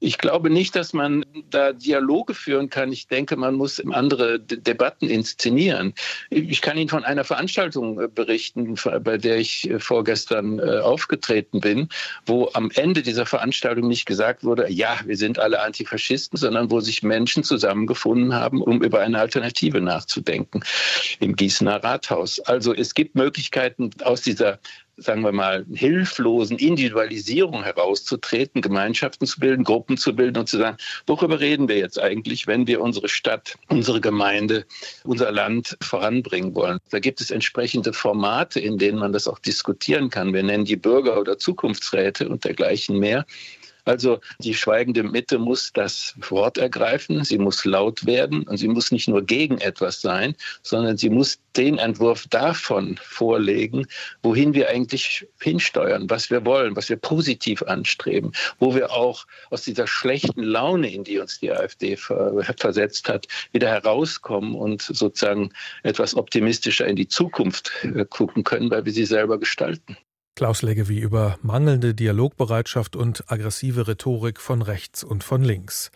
Ich 0.00 0.16
glaube 0.16 0.48
nicht, 0.48 0.74
dass 0.74 0.94
man 0.94 1.24
da 1.50 1.74
Dialoge 1.74 2.32
führen 2.32 2.70
kann. 2.70 2.90
Ich 2.90 3.06
denke, 3.06 3.36
man 3.36 3.54
muss 3.54 3.80
andere 3.90 4.40
De 4.40 4.58
Debatten 4.58 5.08
inszenieren. 5.08 5.92
Ich 6.30 6.62
kann 6.62 6.78
Ihnen 6.78 6.88
von 6.88 7.04
einer 7.04 7.24
Veranstaltung 7.24 8.00
äh, 8.00 8.08
berichten, 8.08 8.74
bei 9.04 9.18
der 9.18 9.36
ich 9.36 9.68
äh, 9.68 9.78
vorgestern 9.78 10.58
äh, 10.58 10.78
aufgetreten 10.78 11.60
bin, 11.60 11.90
wo 12.24 12.48
am 12.54 12.70
Ende 12.74 13.02
dieser 13.02 13.26
Veranstaltung 13.26 13.88
nicht 13.88 14.06
gesagt 14.06 14.42
wurde, 14.42 14.70
ja, 14.70 14.98
wir 15.04 15.18
sind 15.18 15.38
alle 15.38 15.60
Antifaschisten, 15.60 16.38
sondern 16.38 16.70
wo 16.70 16.80
sich 16.80 17.02
Menschen 17.02 17.44
zusammengefunden 17.44 18.34
haben, 18.34 18.62
um 18.62 18.82
über 18.82 19.00
eine 19.00 19.18
Alternative 19.18 19.82
nachzudenken 19.82 20.62
im 21.20 21.36
Gießener 21.36 21.84
Rathaus. 21.84 22.40
Also 22.40 22.72
es 22.74 22.94
gibt 22.94 23.16
Möglichkeiten 23.16 23.90
aus 24.02 24.22
dieser 24.22 24.58
sagen 25.00 25.22
wir 25.22 25.32
mal, 25.32 25.64
hilflosen 25.72 26.58
Individualisierung 26.58 27.62
herauszutreten, 27.62 28.62
Gemeinschaften 28.62 29.26
zu 29.26 29.40
bilden, 29.40 29.64
Gruppen 29.64 29.96
zu 29.96 30.14
bilden 30.14 30.38
und 30.38 30.48
zu 30.48 30.58
sagen, 30.58 30.76
worüber 31.06 31.40
reden 31.40 31.68
wir 31.68 31.78
jetzt 31.78 31.98
eigentlich, 31.98 32.46
wenn 32.46 32.66
wir 32.66 32.80
unsere 32.80 33.08
Stadt, 33.08 33.56
unsere 33.68 34.00
Gemeinde, 34.00 34.64
unser 35.04 35.32
Land 35.32 35.76
voranbringen 35.80 36.54
wollen. 36.54 36.78
Da 36.90 36.98
gibt 36.98 37.20
es 37.20 37.30
entsprechende 37.30 37.92
Formate, 37.92 38.60
in 38.60 38.78
denen 38.78 38.98
man 38.98 39.12
das 39.12 39.26
auch 39.26 39.38
diskutieren 39.38 40.10
kann. 40.10 40.34
Wir 40.34 40.42
nennen 40.42 40.64
die 40.64 40.76
Bürger- 40.76 41.18
oder 41.18 41.38
Zukunftsräte 41.38 42.28
und 42.28 42.44
dergleichen 42.44 42.98
mehr. 42.98 43.24
Also 43.84 44.20
die 44.38 44.54
schweigende 44.54 45.02
Mitte 45.02 45.38
muss 45.38 45.72
das 45.72 46.14
Wort 46.28 46.58
ergreifen, 46.58 47.24
sie 47.24 47.38
muss 47.38 47.64
laut 47.64 48.06
werden 48.06 48.42
und 48.42 48.56
sie 48.56 48.68
muss 48.68 48.90
nicht 48.90 49.08
nur 49.08 49.22
gegen 49.22 49.58
etwas 49.58 50.00
sein, 50.00 50.34
sondern 50.62 50.96
sie 50.96 51.10
muss 51.10 51.38
den 51.56 51.78
Entwurf 51.78 52.26
davon 52.28 52.98
vorlegen, 53.02 53.86
wohin 54.22 54.54
wir 54.54 54.68
eigentlich 54.68 55.26
hinsteuern, 55.40 56.08
was 56.08 56.30
wir 56.30 56.44
wollen, 56.44 56.76
was 56.76 56.88
wir 56.88 56.96
positiv 56.96 57.62
anstreben, 57.62 58.32
wo 58.58 58.74
wir 58.74 58.92
auch 58.92 59.26
aus 59.50 59.62
dieser 59.62 59.86
schlechten 59.86 60.42
Laune, 60.42 60.92
in 60.92 61.04
die 61.04 61.18
uns 61.18 61.40
die 61.40 61.50
AfD 61.50 61.96
versetzt 61.96 63.08
hat, 63.08 63.26
wieder 63.52 63.68
herauskommen 63.68 64.54
und 64.54 64.82
sozusagen 64.82 65.50
etwas 65.82 66.14
optimistischer 66.14 66.86
in 66.86 66.96
die 66.96 67.08
Zukunft 67.08 67.72
äh, 67.82 68.04
gucken 68.04 68.44
können, 68.44 68.70
weil 68.70 68.84
wir 68.84 68.92
sie 68.92 69.04
selber 69.04 69.38
gestalten. 69.38 69.96
Klaus 70.40 70.62
Leggevi 70.62 70.98
über 70.98 71.38
mangelnde 71.42 71.92
Dialogbereitschaft 71.92 72.96
und 72.96 73.30
aggressive 73.30 73.86
Rhetorik 73.86 74.40
von 74.40 74.62
rechts 74.62 75.04
und 75.04 75.22
von 75.22 75.44
links. 75.44 75.90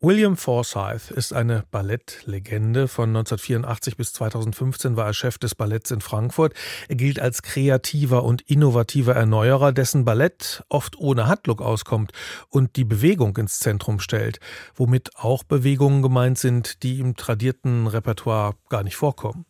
William 0.00 0.36
Forsyth 0.36 1.10
ist 1.10 1.32
eine 1.32 1.64
Ballettlegende. 1.70 2.86
Von 2.86 3.08
1984 3.10 3.96
bis 3.96 4.12
2015 4.12 4.94
war 4.94 5.06
er 5.06 5.14
Chef 5.14 5.38
des 5.38 5.54
Balletts 5.54 5.90
in 5.90 6.02
Frankfurt. 6.02 6.52
Er 6.88 6.96
gilt 6.96 7.18
als 7.18 7.40
kreativer 7.40 8.22
und 8.22 8.42
innovativer 8.42 9.14
Erneuerer, 9.14 9.72
dessen 9.72 10.04
Ballett 10.04 10.62
oft 10.68 10.98
ohne 10.98 11.28
Handlung 11.28 11.60
auskommt 11.60 12.12
und 12.50 12.76
die 12.76 12.84
Bewegung 12.84 13.38
ins 13.38 13.58
Zentrum 13.58 13.98
stellt, 13.98 14.38
womit 14.74 15.16
auch 15.16 15.44
Bewegungen 15.44 16.02
gemeint 16.02 16.38
sind, 16.38 16.82
die 16.82 17.00
im 17.00 17.16
tradierten 17.16 17.86
Repertoire 17.86 18.54
gar 18.68 18.82
nicht 18.82 18.96
vorkommen. 18.96 19.46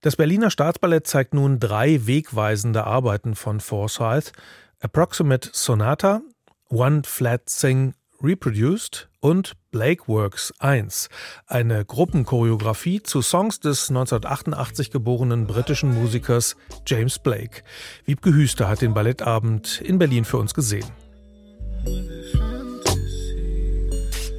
Das 0.00 0.16
Berliner 0.16 0.50
Staatsballett 0.50 1.06
zeigt 1.06 1.34
nun 1.34 1.60
drei 1.60 2.06
wegweisende 2.06 2.84
Arbeiten 2.84 3.34
von 3.34 3.60
Forsyth: 3.60 4.32
Approximate 4.80 5.50
Sonata, 5.52 6.22
One 6.70 7.02
Flat 7.04 7.46
Thing 7.46 7.92
Reproduced 8.22 9.10
und 9.24 9.54
Blake 9.70 10.06
Works 10.06 10.52
1, 10.58 11.08
eine 11.46 11.86
Gruppenchoreografie 11.86 13.02
zu 13.02 13.22
Songs 13.22 13.58
des 13.58 13.88
1988 13.88 14.90
geborenen 14.90 15.46
britischen 15.46 15.94
Musikers 15.94 16.56
James 16.86 17.18
Blake. 17.18 17.62
Wiebke 18.04 18.34
Hüster 18.34 18.68
hat 18.68 18.82
den 18.82 18.92
Ballettabend 18.92 19.80
in 19.80 19.98
Berlin 19.98 20.26
für 20.26 20.36
uns 20.36 20.52
gesehen. 20.52 20.84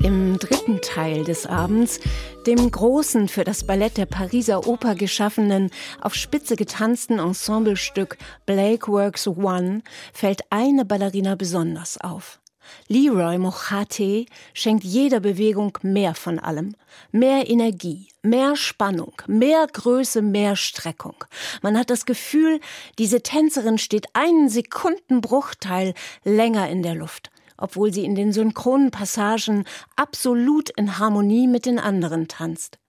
Im 0.04 0.38
dritten 0.38 0.80
Teil 0.82 1.24
des 1.24 1.48
Abends, 1.48 2.00
dem 2.46 2.70
großen 2.70 3.28
für 3.28 3.44
das 3.44 3.66
Ballett 3.66 3.98
der 3.98 4.06
Pariser 4.06 4.68
Oper 4.68 4.94
geschaffenen, 4.94 5.72
auf 6.00 6.14
Spitze 6.14 6.56
getanzten 6.56 7.18
Ensemblestück 7.18 8.20
Blake 8.46 8.88
Works 8.88 9.26
One, 9.26 9.82
fällt 10.14 10.42
eine 10.52 10.86
Ballerina 10.86 11.34
besonders 11.34 12.00
auf. 12.00 12.40
Leroy 12.88 13.38
Mochate 13.38 14.26
schenkt 14.54 14.84
jeder 14.84 15.20
Bewegung 15.20 15.78
mehr 15.82 16.16
von 16.16 16.40
allem. 16.40 16.76
Mehr 17.12 17.50
Energie, 17.50 18.10
mehr 18.22 18.56
Spannung, 18.56 19.14
mehr 19.28 19.68
Größe, 19.72 20.22
mehr 20.22 20.56
Streckung. 20.56 21.16
Man 21.62 21.78
hat 21.78 21.90
das 21.90 22.06
Gefühl, 22.06 22.60
diese 22.98 23.22
Tänzerin 23.22 23.78
steht 23.78 24.08
einen 24.14 24.50
Sekundenbruchteil 24.50 25.94
länger 26.24 26.70
in 26.70 26.84
der 26.84 26.96
Luft 26.96 27.32
obwohl 27.58 27.94
sie 27.94 28.04
in 28.04 28.16
den 28.16 28.34
synchronen 28.34 28.92
Passagen 28.92 29.64
absolut 29.96 30.70
in 30.72 31.00
Harmonie 31.00 31.48
mit 31.48 31.66
den 31.66 31.80
anderen 31.80 32.28
tanzt. 32.28 32.80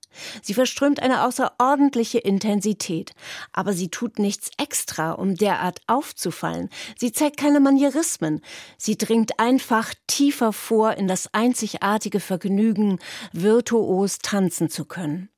Sie 0.43 0.55
verströmt 0.55 1.01
eine 1.01 1.25
außerordentliche 1.25 2.19
Intensität, 2.19 3.13
aber 3.53 3.73
sie 3.73 3.89
tut 3.89 4.19
nichts 4.19 4.51
extra, 4.59 5.13
um 5.13 5.35
derart 5.35 5.81
aufzufallen. 5.87 6.71
Sie 6.99 7.13
zeigt 7.13 7.37
keine 7.37 7.61
Manierismen. 7.61 8.41
Sie 8.79 8.97
dringt 8.97 9.39
einfach 9.39 9.95
tiefer 10.07 10.53
vor 10.53 10.95
in 10.95 11.09
das 11.09 11.33
einzigartige 11.35 12.21
Vergnügen, 12.21 12.99
virtuos 13.33 14.19
tanzen 14.19 14.71
zu 14.71 14.85
können. 14.85 15.29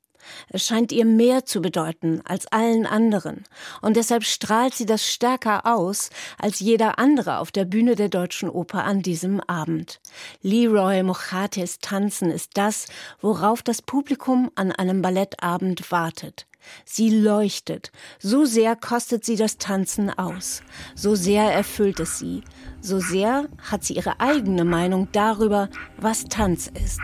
Es 0.49 0.65
scheint 0.65 0.91
ihr 0.91 1.05
mehr 1.05 1.45
zu 1.45 1.61
bedeuten 1.61 2.21
als 2.25 2.47
allen 2.47 2.85
anderen, 2.85 3.43
und 3.81 3.95
deshalb 3.97 4.23
strahlt 4.23 4.73
sie 4.73 4.85
das 4.85 5.05
stärker 5.05 5.65
aus 5.65 6.09
als 6.37 6.59
jeder 6.59 6.99
andere 6.99 7.39
auf 7.39 7.51
der 7.51 7.65
Bühne 7.65 7.95
der 7.95 8.09
Deutschen 8.09 8.49
Oper 8.49 8.83
an 8.83 9.01
diesem 9.01 9.39
Abend. 9.41 9.99
Leroy 10.41 11.03
Mochates 11.03 11.79
Tanzen 11.79 12.31
ist 12.31 12.51
das, 12.55 12.87
worauf 13.21 13.61
das 13.61 13.81
Publikum 13.81 14.51
an 14.55 14.71
einem 14.71 15.01
Ballettabend 15.01 15.91
wartet. 15.91 16.45
Sie 16.85 17.09
leuchtet, 17.09 17.91
so 18.19 18.45
sehr 18.45 18.75
kostet 18.75 19.23
sie 19.23 19.35
das 19.35 19.57
Tanzen 19.57 20.09
aus, 20.09 20.61
so 20.95 21.15
sehr 21.15 21.51
erfüllt 21.51 21.99
es 21.99 22.19
sie, 22.19 22.43
so 22.81 22.99
sehr 22.99 23.47
hat 23.71 23.83
sie 23.83 23.93
ihre 23.95 24.19
eigene 24.19 24.65
Meinung 24.65 25.07
darüber, 25.11 25.69
was 25.97 26.25
Tanz 26.25 26.67
ist. 26.67 27.01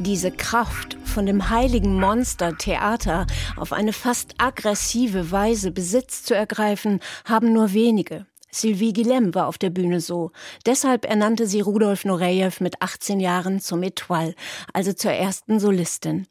Diese 0.00 0.30
Kraft, 0.30 0.96
von 1.04 1.26
dem 1.26 1.50
heiligen 1.50 2.00
Monster 2.00 2.56
Theater 2.56 3.26
auf 3.58 3.74
eine 3.74 3.92
fast 3.92 4.34
aggressive 4.38 5.30
Weise 5.30 5.72
Besitz 5.72 6.22
zu 6.22 6.34
ergreifen, 6.34 7.00
haben 7.26 7.52
nur 7.52 7.74
wenige. 7.74 8.24
Sylvie 8.50 8.94
Guillem 8.94 9.34
war 9.34 9.46
auf 9.46 9.58
der 9.58 9.68
Bühne 9.68 10.00
so. 10.00 10.32
Deshalb 10.64 11.04
ernannte 11.04 11.46
sie 11.46 11.60
Rudolf 11.60 12.06
Nureyev 12.06 12.62
mit 12.62 12.80
18 12.80 13.20
Jahren 13.20 13.60
zum 13.60 13.82
Etoile, 13.82 14.34
also 14.72 14.94
zur 14.94 15.12
ersten 15.12 15.60
Solistin. 15.60 16.26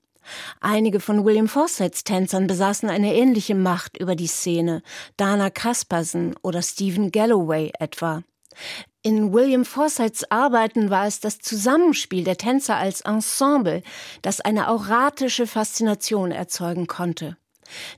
Einige 0.62 1.00
von 1.00 1.24
William 1.24 1.48
Forsyths 1.48 2.04
Tänzern 2.04 2.48
besaßen 2.48 2.90
eine 2.90 3.14
ähnliche 3.14 3.54
Macht 3.54 4.00
über 4.00 4.16
die 4.16 4.26
Szene, 4.26 4.82
Dana 5.16 5.52
Kaspersen 5.52 6.36
oder 6.42 6.64
Stephen 6.64 7.12
Galloway 7.12 7.72
etwa. 7.78 8.24
In 9.02 9.32
William 9.32 9.64
Forsyths 9.64 10.26
Arbeiten 10.30 10.90
war 10.90 11.08
es 11.08 11.22
das 11.22 11.40
Zusammenspiel 11.40 12.26
der 12.26 12.36
Tänzer 12.36 12.76
als 12.76 13.00
Ensemble, 13.00 13.82
das 14.22 14.42
eine 14.42 14.68
auratische 14.68 15.48
Faszination 15.48 16.32
erzeugen 16.32 16.86
konnte. 16.86 17.38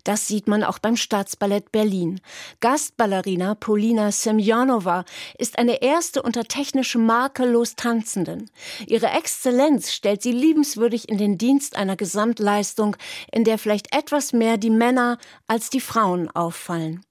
Das 0.04 0.28
sieht 0.28 0.48
man 0.48 0.64
auch 0.64 0.78
beim 0.78 0.96
Staatsballett 0.96 1.72
Berlin. 1.72 2.22
Gastballerina 2.60 3.56
Polina 3.56 4.12
Semjonova 4.12 5.06
ist 5.40 5.58
eine 5.58 5.82
erste 5.82 6.22
unter 6.22 6.44
technischem 6.44 7.04
makellos 7.04 7.76
Tanzenden. 7.76 8.52
Ihre 8.86 9.08
Exzellenz 9.08 9.92
stellt 9.94 10.22
sie 10.22 10.34
liebenswürdig 10.34 11.10
in 11.10 11.18
den 11.18 11.40
Dienst 11.40 11.78
einer 11.78 11.96
Gesamtleistung, 11.96 12.96
in 13.32 13.44
der 13.44 13.58
vielleicht 13.58 13.96
etwas 13.96 14.34
mehr 14.34 14.58
die 14.58 14.70
Männer 14.70 15.18
als 15.48 15.72
die 15.72 15.82
Frauen 15.82 16.30
auffallen. 16.30 17.04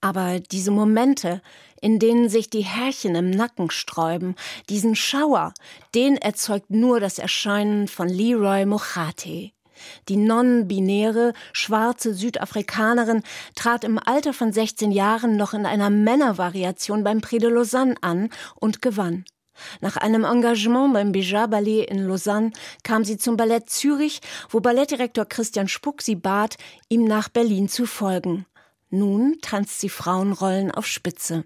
Aber 0.00 0.38
diese 0.38 0.70
Momente, 0.70 1.42
in 1.80 1.98
denen 1.98 2.28
sich 2.28 2.50
die 2.50 2.64
Härchen 2.64 3.14
im 3.16 3.30
Nacken 3.30 3.70
sträuben, 3.70 4.36
diesen 4.68 4.94
Schauer, 4.94 5.54
den 5.94 6.16
erzeugt 6.16 6.70
nur 6.70 7.00
das 7.00 7.18
Erscheinen 7.18 7.88
von 7.88 8.08
Leroy 8.08 8.64
Mochate. 8.64 9.50
Die 10.08 10.16
non-binäre, 10.16 11.32
schwarze 11.52 12.14
Südafrikanerin 12.14 13.22
trat 13.54 13.84
im 13.84 13.98
Alter 13.98 14.32
von 14.32 14.52
16 14.52 14.90
Jahren 14.90 15.36
noch 15.36 15.54
in 15.54 15.66
einer 15.66 15.90
Männervariation 15.90 17.04
beim 17.04 17.20
Prix 17.20 17.42
de 17.42 17.50
Lausanne 17.50 17.94
an 18.00 18.30
und 18.56 18.82
gewann. 18.82 19.24
Nach 19.80 19.96
einem 19.96 20.24
Engagement 20.24 20.94
beim 20.94 21.12
Béjar 21.12 21.48
Ballet 21.48 21.84
in 21.84 22.06
Lausanne 22.06 22.52
kam 22.84 23.04
sie 23.04 23.18
zum 23.18 23.36
Ballett 23.36 23.70
Zürich, 23.70 24.20
wo 24.50 24.60
Ballettdirektor 24.60 25.26
Christian 25.26 25.66
Spuck 25.68 26.02
sie 26.02 26.14
bat, 26.14 26.56
ihm 26.88 27.04
nach 27.04 27.28
Berlin 27.28 27.68
zu 27.68 27.86
folgen. 27.86 28.46
Nun 28.90 29.38
tanzt 29.42 29.80
sie 29.80 29.88
Frauenrollen 29.88 30.70
auf 30.70 30.86
Spitze. 30.86 31.44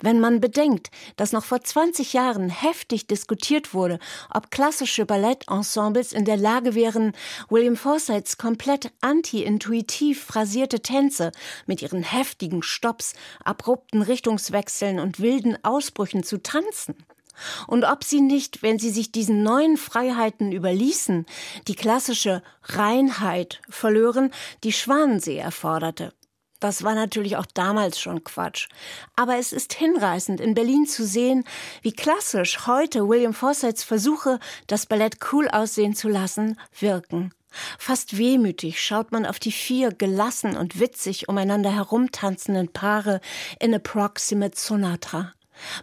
Wenn 0.00 0.20
man 0.20 0.40
bedenkt, 0.40 0.90
dass 1.16 1.32
noch 1.32 1.44
vor 1.44 1.60
20 1.62 2.12
Jahren 2.12 2.48
heftig 2.48 3.06
diskutiert 3.06 3.74
wurde, 3.74 3.98
ob 4.32 4.50
klassische 4.50 5.06
Ballettensembles 5.06 6.12
in 6.12 6.24
der 6.24 6.36
Lage 6.36 6.74
wären, 6.74 7.12
William 7.48 7.76
Forsyths 7.76 8.38
komplett 8.38 8.92
anti-intuitiv 9.00 10.24
phrasierte 10.24 10.80
Tänze 10.80 11.32
mit 11.66 11.82
ihren 11.82 12.02
heftigen 12.02 12.62
Stops, 12.62 13.14
abrupten 13.42 14.02
Richtungswechseln 14.02 15.00
und 15.00 15.20
wilden 15.20 15.56
Ausbrüchen 15.64 16.22
zu 16.22 16.42
tanzen. 16.42 16.94
Und 17.66 17.84
ob 17.84 18.04
sie 18.04 18.20
nicht, 18.20 18.62
wenn 18.62 18.78
sie 18.78 18.90
sich 18.90 19.10
diesen 19.10 19.42
neuen 19.42 19.76
Freiheiten 19.76 20.52
überließen, 20.52 21.26
die 21.66 21.74
klassische 21.74 22.44
Reinheit 22.62 23.60
verlören, 23.68 24.30
die 24.62 24.72
Schwanensee 24.72 25.38
erforderte. 25.38 26.12
Das 26.64 26.82
war 26.82 26.94
natürlich 26.94 27.36
auch 27.36 27.44
damals 27.44 28.00
schon 28.00 28.24
Quatsch. 28.24 28.68
Aber 29.16 29.36
es 29.36 29.52
ist 29.52 29.74
hinreißend, 29.74 30.40
in 30.40 30.54
Berlin 30.54 30.86
zu 30.86 31.04
sehen, 31.04 31.44
wie 31.82 31.92
klassisch 31.92 32.66
heute 32.66 33.06
William 33.06 33.34
Forsyths 33.34 33.84
Versuche, 33.84 34.38
das 34.66 34.86
Ballett 34.86 35.18
cool 35.30 35.46
aussehen 35.48 35.94
zu 35.94 36.08
lassen, 36.08 36.58
wirken. 36.80 37.34
Fast 37.78 38.16
wehmütig 38.16 38.82
schaut 38.82 39.12
man 39.12 39.26
auf 39.26 39.38
die 39.38 39.52
vier 39.52 39.92
gelassen 39.92 40.56
und 40.56 40.80
witzig 40.80 41.28
umeinander 41.28 41.70
herumtanzenden 41.70 42.72
Paare 42.72 43.20
in 43.60 43.74
Approximate 43.74 44.58
Sonata. 44.58 45.34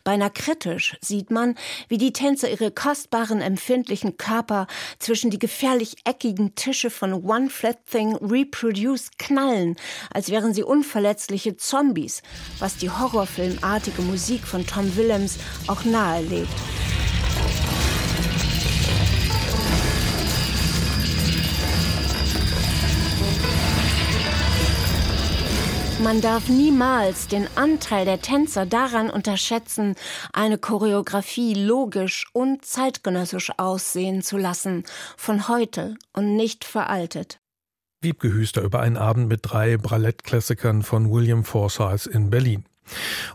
Beinahe 0.03 0.31
kritisch 0.31 0.97
sieht 1.01 1.31
man, 1.31 1.55
wie 1.87 1.97
die 1.97 2.13
Tänzer 2.13 2.49
ihre 2.49 2.71
kostbaren, 2.71 3.41
empfindlichen 3.41 4.17
Körper 4.17 4.67
zwischen 4.99 5.31
die 5.31 5.39
gefährlich 5.39 5.95
eckigen 6.03 6.55
Tische 6.55 6.89
von 6.89 7.13
One 7.13 7.49
Flat 7.49 7.85
Thing 7.85 8.15
Reproduce 8.15 9.11
knallen, 9.17 9.75
als 10.13 10.29
wären 10.29 10.53
sie 10.53 10.63
unverletzliche 10.63 11.57
Zombies, 11.57 12.21
was 12.59 12.77
die 12.77 12.89
horrorfilmartige 12.89 14.01
Musik 14.01 14.45
von 14.45 14.65
Tom 14.65 14.95
Willems 14.95 15.37
auch 15.67 15.83
nahelegt. 15.83 16.49
Man 26.03 26.19
darf 26.19 26.49
niemals 26.49 27.27
den 27.27 27.47
Anteil 27.55 28.05
der 28.05 28.19
Tänzer 28.21 28.65
daran 28.65 29.11
unterschätzen, 29.11 29.95
eine 30.33 30.57
Choreografie 30.57 31.53
logisch 31.53 32.25
und 32.33 32.65
zeitgenössisch 32.65 33.51
aussehen 33.57 34.23
zu 34.23 34.37
lassen, 34.37 34.83
von 35.15 35.47
heute 35.47 35.95
und 36.13 36.35
nicht 36.35 36.65
veraltet. 36.65 37.39
Wiebke 38.01 38.33
Hüster 38.33 38.63
über 38.63 38.79
einen 38.79 38.97
Abend 38.97 39.27
mit 39.27 39.41
drei 39.43 39.77
Ballettklassikern 39.77 40.81
von 40.81 41.11
William 41.11 41.43
Forsyth 41.43 42.07
in 42.07 42.31
Berlin. 42.31 42.65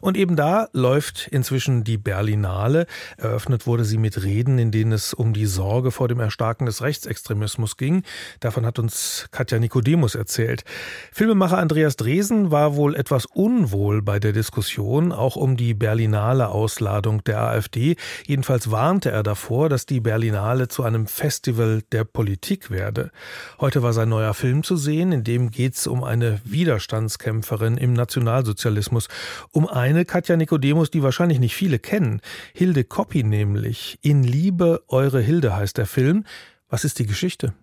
Und 0.01 0.17
eben 0.17 0.37
da 0.37 0.69
läuft 0.73 1.29
inzwischen 1.29 1.85
die 1.85 1.99
Berlinale. 1.99 2.87
Eröffnet 3.17 3.67
wurde 3.67 3.85
sie 3.85 3.99
mit 3.99 4.23
Reden, 4.23 4.59
in 4.59 4.71
denen 4.71 4.93
es 4.93 5.15
um 5.15 5.33
die 5.33 5.47
Sorge 5.47 5.91
vor 5.91 6.09
dem 6.09 6.21
Erstarken 6.21 6.67
des 6.67 6.83
Rechtsextremismus 6.83 7.77
ging. 7.77 8.03
Davon 8.41 8.67
hat 8.67 8.79
uns 8.79 9.27
Katja 9.31 9.59
Nikodemus 9.59 10.15
erzählt. 10.15 10.65
Filmemacher 11.13 11.59
Andreas 11.59 11.97
Dresen 11.97 12.51
war 12.51 12.77
wohl 12.77 12.95
etwas 12.95 13.27
unwohl 13.27 14.03
bei 14.03 14.19
der 14.19 14.33
Diskussion, 14.33 15.13
auch 15.13 15.37
um 15.37 15.57
die 15.57 15.75
Berlinale 15.75 16.49
Ausladung 16.49 17.25
der 17.25 17.41
AfD. 17.41 17.97
Jedenfalls 18.27 18.71
warnte 18.71 19.11
er 19.11 19.23
davor, 19.23 19.69
dass 19.69 19.87
die 19.87 20.01
Berlinale 20.01 20.69
zu 20.69 20.83
einem 20.83 21.07
Festival 21.07 21.83
der 21.93 22.05
Politik 22.05 22.71
werde. 22.71 23.11
Heute 23.61 23.83
war 23.83 23.93
sein 23.93 24.09
neuer 24.09 24.35
Film 24.35 24.63
zu 24.63 24.77
sehen, 24.77 25.13
in 25.13 25.25
dem 25.25 25.51
geht 25.51 25.75
es 25.75 25.87
um 25.87 26.05
eine 26.05 26.41
Widerstandskämpferin 26.45 27.77
im 27.77 27.93
Nationalsozialismus 27.93 29.09
um 29.51 29.67
eine 29.67 30.05
Katja 30.05 30.37
Nikodemus, 30.37 30.91
die 30.91 31.03
wahrscheinlich 31.03 31.39
nicht 31.39 31.55
viele 31.55 31.79
kennen. 31.79 32.21
Hilde 32.53 32.85
Koppi 32.85 33.23
nämlich. 33.23 33.99
In 34.03 34.23
Liebe, 34.23 34.83
eure 34.89 35.21
Hilde 35.21 35.57
heißt 35.57 35.79
der 35.79 35.87
Film. 35.87 36.25
Was 36.69 36.85
ist 36.85 36.99
die 36.99 37.07
Geschichte? 37.07 37.55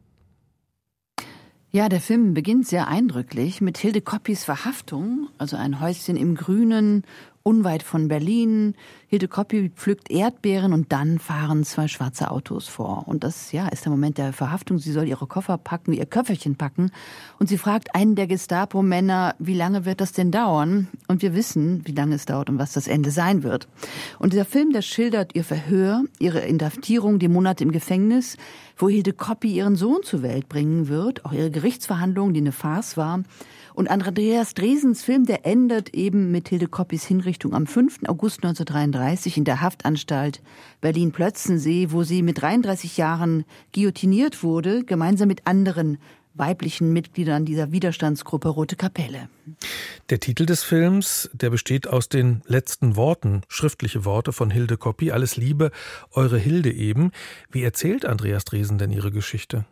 Ja, 1.76 1.90
der 1.90 2.02
Film 2.02 2.36
beginnt 2.36 2.68
sehr 2.68 2.88
eindrücklich 2.88 3.60
mit 3.60 3.80
Hilde 3.80 4.02
Koppis 4.02 4.44
Verhaftung, 4.44 5.30
also 5.40 5.58
ein 5.58 5.80
Häuschen 5.80 6.16
im 6.16 6.36
Grünen, 6.36 7.04
unweit 7.44 7.84
von 7.84 8.08
Berlin. 8.08 8.74
Hilde 9.08 9.28
Koppi 9.28 9.70
pflückt 9.76 10.10
Erdbeeren 10.10 10.74
und 10.74 10.92
dann 10.92 11.20
fahren 11.20 11.64
zwei 11.64 11.88
schwarze 11.88 12.32
Autos 12.32 12.68
vor. 12.68 13.04
Und 13.08 13.24
das, 13.24 13.52
ja, 13.52 13.68
ist 13.68 13.86
der 13.86 13.92
Moment 13.92 14.18
der 14.18 14.34
Verhaftung. 14.34 14.80
Sie 14.80 14.92
soll 14.92 15.08
ihre 15.08 15.28
Koffer 15.28 15.58
packen, 15.58 15.94
ihr 15.94 16.06
Köfferchen 16.06 16.56
packen. 16.56 16.92
Und 17.40 17.48
sie 17.50 17.58
fragt 17.58 17.94
einen 17.96 18.16
der 18.16 18.28
Gestapo-Männer, 18.28 19.36
wie 19.40 19.54
lange 19.54 19.86
wird 19.86 20.02
das 20.02 20.14
denn 20.14 20.32
dauern? 20.32 20.88
Und 21.08 21.22
wir 21.22 21.36
wissen, 21.36 21.82
wie 21.86 21.92
lange 21.92 22.16
es 22.16 22.26
dauert 22.26 22.50
und 22.50 22.60
was 22.60 22.74
das 22.74 22.88
Ende 22.88 23.12
sein 23.12 23.44
wird. 23.44 23.68
Und 24.20 24.34
dieser 24.34 24.46
Film, 24.46 24.72
der 24.72 24.82
schildert 24.82 25.36
ihr 25.36 25.44
Verhör, 25.44 26.04
ihre 26.20 26.40
Inhaftierung, 26.40 27.20
die 27.20 27.28
Monate 27.28 27.64
im 27.64 27.72
Gefängnis, 27.72 28.38
wo 28.78 28.88
Hilde 28.88 29.14
Koppi 29.14 29.54
ihren 29.54 29.76
Sohn 29.76 30.02
zur 30.04 30.24
Welt 30.24 30.48
bringen 30.48 30.88
wird, 30.88 31.26
auch 31.26 31.34
ihre 31.34 31.52
Gerichtsverhandlung, 31.52 32.34
die 32.34 32.40
eine 32.40 32.52
Farce 32.54 32.98
war. 32.98 33.24
Und 33.74 33.90
Andreas 33.90 34.54
Dresens 34.54 35.04
Film, 35.04 35.26
der 35.26 35.46
endet 35.46 35.94
eben 35.96 36.32
mit 36.32 36.50
Hilde 36.50 36.68
Koppis 36.68 37.06
Hinrichtung 37.06 37.54
am 37.54 37.66
5. 37.66 38.02
August 38.08 38.44
1933 38.44 39.38
in 39.38 39.46
der 39.46 39.62
Haftanstalt 39.62 40.42
Berlin-Plötzensee, 40.82 41.88
wo 41.90 42.04
sie 42.04 42.22
mit 42.22 42.42
33 42.42 42.98
Jahren 42.98 43.46
guillotiniert 43.74 44.44
wurde, 44.44 44.84
gemeinsam 44.84 45.28
mit 45.28 45.48
anderen 45.48 45.98
weiblichen 46.36 46.94
Mitgliedern 46.94 47.46
dieser 47.46 47.72
Widerstandsgruppe 47.72 48.50
Rote 48.50 48.76
Kapelle. 48.76 49.30
Der 50.10 50.20
Titel 50.20 50.46
des 50.46 50.64
Films, 50.64 51.30
der 51.34 51.50
besteht 51.50 51.88
aus 51.88 52.10
den 52.10 52.42
letzten 52.46 52.96
Worten, 52.96 53.42
schriftliche 53.48 54.06
Worte 54.06 54.34
von 54.34 54.50
Hilde 54.50 54.78
Koppi, 54.78 55.12
alles 55.12 55.38
Liebe, 55.38 55.72
eure 56.12 56.38
Hilde 56.38 56.72
eben. 56.72 57.12
Wie 57.52 57.64
erzählt 57.64 58.06
Andreas 58.06 58.46
Dresen 58.46 58.78
denn 58.78 58.92
ihre 58.92 59.12
Geschichte? 59.12 59.66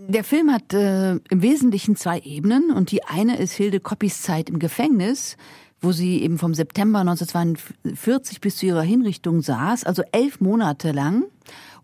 Der 0.00 0.22
Film 0.22 0.52
hat 0.52 0.72
äh, 0.74 1.16
im 1.16 1.42
Wesentlichen 1.42 1.96
zwei 1.96 2.20
Ebenen 2.20 2.70
und 2.70 2.92
die 2.92 3.02
eine 3.02 3.36
ist 3.36 3.54
Hilde 3.54 3.80
Koppis 3.80 4.22
Zeit 4.22 4.48
im 4.48 4.60
Gefängnis, 4.60 5.36
wo 5.80 5.90
sie 5.90 6.22
eben 6.22 6.38
vom 6.38 6.54
September 6.54 7.00
1942 7.00 8.40
bis 8.40 8.58
zu 8.58 8.66
ihrer 8.66 8.82
Hinrichtung 8.82 9.42
saß, 9.42 9.82
also 9.82 10.04
elf 10.12 10.40
Monate 10.40 10.92
lang. 10.92 11.24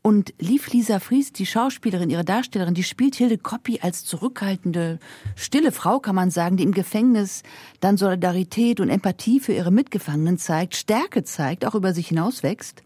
Und 0.01 0.33
lief 0.39 0.71
Lisa 0.73 1.01
Fries, 1.01 1.33
die 1.33 1.45
Schauspielerin, 1.47 2.09
ihre 2.09 2.25
Darstellerin, 2.25 2.75
die 2.75 2.85
spielt 2.85 3.17
Hilde 3.17 3.39
Koppi 3.39 3.81
als 3.83 4.05
zurückhaltende, 4.05 5.01
stille 5.35 5.73
Frau, 5.73 5.99
kann 5.99 6.15
man 6.15 6.31
sagen, 6.31 6.57
die 6.57 6.63
im 6.63 6.73
Gefängnis 6.73 7.43
dann 7.81 7.97
Solidarität 7.97 8.79
und 8.79 8.91
Empathie 8.91 9.41
für 9.41 9.55
ihre 9.55 9.73
Mitgefangenen 9.73 10.39
zeigt, 10.39 10.77
Stärke 10.77 11.25
zeigt, 11.25 11.65
auch 11.65 11.75
über 11.75 11.93
sich 11.93 12.09
hinauswächst. 12.09 12.85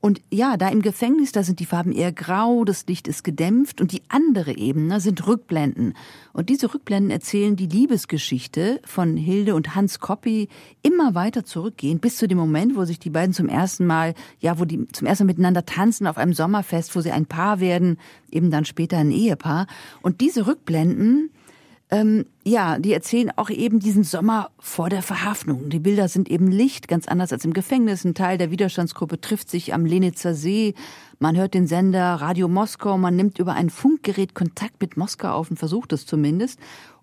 Und 0.00 0.20
ja, 0.30 0.56
da 0.56 0.68
im 0.68 0.82
Gefängnis, 0.82 1.32
da 1.32 1.42
sind 1.42 1.60
die 1.60 1.66
Farben 1.66 1.92
eher 1.92 2.12
grau, 2.12 2.64
das 2.64 2.86
Licht 2.86 3.08
ist 3.08 3.24
gedämpft 3.24 3.80
und 3.80 3.92
die 3.92 4.02
andere 4.08 4.56
Ebene 4.56 5.00
sind 5.00 5.26
Rückblenden. 5.26 5.94
Und 6.32 6.48
diese 6.48 6.72
Rückblenden 6.72 7.10
erzählen 7.10 7.56
die 7.56 7.66
Liebesgeschichte 7.66 8.80
von 8.84 9.16
Hilde 9.16 9.54
und 9.54 9.74
Hans 9.74 10.00
Koppi 10.00 10.48
immer 10.82 11.14
weiter 11.14 11.44
zurückgehen, 11.44 11.98
bis 11.98 12.18
zu 12.18 12.28
dem 12.28 12.38
Moment, 12.38 12.76
wo 12.76 12.84
sich 12.84 12.98
die 12.98 13.10
beiden 13.10 13.32
zum 13.32 13.48
ersten 13.48 13.86
Mal, 13.86 14.14
ja, 14.40 14.58
wo 14.58 14.64
die 14.64 14.86
zum 14.88 15.06
ersten 15.06 15.24
Mal 15.24 15.32
miteinander 15.32 15.64
tanzen 15.64 16.06
auf 16.06 16.18
einem 16.18 16.34
Sommerfest, 16.34 16.94
wo 16.94 17.00
sie 17.00 17.12
ein 17.12 17.26
Paar 17.26 17.60
werden, 17.60 17.98
eben 18.30 18.50
dann 18.50 18.64
später 18.64 18.98
ein 18.98 19.10
Ehepaar. 19.10 19.66
Und 20.02 20.20
diese 20.20 20.46
Rückblenden, 20.46 21.30
ähm, 21.90 22.26
ja, 22.44 22.78
die 22.78 22.92
erzählen 22.92 23.30
auch 23.36 23.48
eben 23.48 23.78
diesen 23.78 24.02
Sommer 24.02 24.50
vor 24.58 24.90
der 24.90 25.02
Verhaftung. 25.02 25.68
Die 25.68 25.78
Bilder 25.78 26.08
sind 26.08 26.28
eben 26.28 26.50
Licht, 26.50 26.88
ganz 26.88 27.06
anders 27.06 27.32
als 27.32 27.44
im 27.44 27.52
Gefängnis. 27.52 28.04
Ein 28.04 28.14
Teil 28.14 28.38
der 28.38 28.50
Widerstandsgruppe 28.50 29.20
trifft 29.20 29.48
sich 29.48 29.72
am 29.72 29.86
Lenitzer 29.86 30.34
See. 30.34 30.74
Man 31.20 31.36
hört 31.36 31.54
den 31.54 31.68
Sender 31.68 32.14
Radio 32.14 32.48
Moskau. 32.48 32.98
Man 32.98 33.14
nimmt 33.14 33.38
über 33.38 33.54
ein 33.54 33.70
Funkgerät 33.70 34.34
Kontakt 34.34 34.80
mit 34.80 34.96
Moskau 34.96 35.28
auf 35.28 35.48
und 35.50 35.58
versucht 35.58 35.92
es 35.92 36.06
zumindest. 36.06 36.58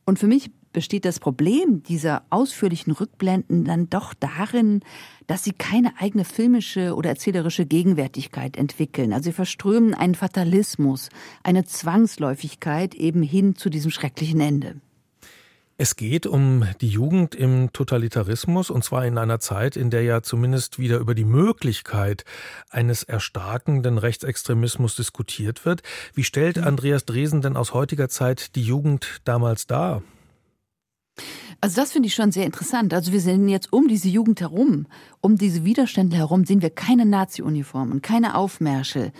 Und 0.05 0.19
für 0.19 0.27
mich 0.27 0.51
besteht 0.73 1.05
das 1.05 1.19
Problem 1.19 1.83
dieser 1.83 2.23
ausführlichen 2.29 2.91
Rückblenden 2.91 3.63
dann 3.63 3.89
doch 3.89 4.13
darin, 4.13 4.81
dass 5.27 5.43
sie 5.43 5.53
keine 5.53 5.93
eigene 5.99 6.25
filmische 6.25 6.95
oder 6.95 7.11
erzählerische 7.11 7.65
Gegenwärtigkeit 7.65 8.57
entwickeln. 8.57 9.13
Also 9.13 9.25
sie 9.25 9.33
verströmen 9.33 9.93
einen 9.93 10.15
Fatalismus, 10.15 11.09
eine 11.43 11.63
Zwangsläufigkeit 11.63 12.95
eben 12.95 13.23
hin 13.23 13.55
zu 13.55 13.69
diesem 13.69 13.91
schrecklichen 13.91 14.41
Ende. 14.41 14.75
Es 15.75 15.95
geht 15.95 16.27
um 16.27 16.67
die 16.81 16.87
Jugend 16.87 17.33
im 17.33 17.73
Totalitarismus 17.73 18.69
und 18.69 18.83
zwar 18.83 19.07
in 19.07 19.17
einer 19.17 19.39
Zeit, 19.39 19.75
in 19.75 19.89
der 19.89 20.03
ja 20.03 20.21
zumindest 20.21 20.77
wieder 20.77 20.99
über 20.99 21.15
die 21.15 21.25
Möglichkeit 21.25 22.25
eines 22.69 23.01
erstarkenden 23.01 23.97
Rechtsextremismus 23.97 24.95
diskutiert 24.95 25.65
wird. 25.65 25.81
Wie 26.13 26.23
stellt 26.23 26.57
mhm. 26.57 26.65
Andreas 26.65 27.05
Dresen 27.05 27.41
denn 27.41 27.57
aus 27.57 27.73
heutiger 27.73 28.07
Zeit 28.07 28.55
die 28.55 28.61
Jugend 28.61 29.21
damals 29.23 29.65
dar? 29.65 30.03
Also 31.61 31.79
das 31.79 31.91
finde 31.91 32.07
ich 32.07 32.15
schon 32.15 32.31
sehr 32.31 32.45
interessant. 32.45 32.93
Also 32.93 33.11
wir 33.11 33.21
sehen 33.21 33.47
jetzt 33.47 33.71
um 33.71 33.87
diese 33.87 34.09
Jugend 34.09 34.41
herum, 34.41 34.87
um 35.21 35.37
diese 35.37 35.63
Widerstände 35.63 36.17
herum, 36.17 36.45
sehen 36.45 36.61
wir 36.61 36.69
keine 36.69 37.05
Nazi-Uniformen, 37.05 38.01
keine 38.01 38.35
Aufmärsche. 38.35 39.11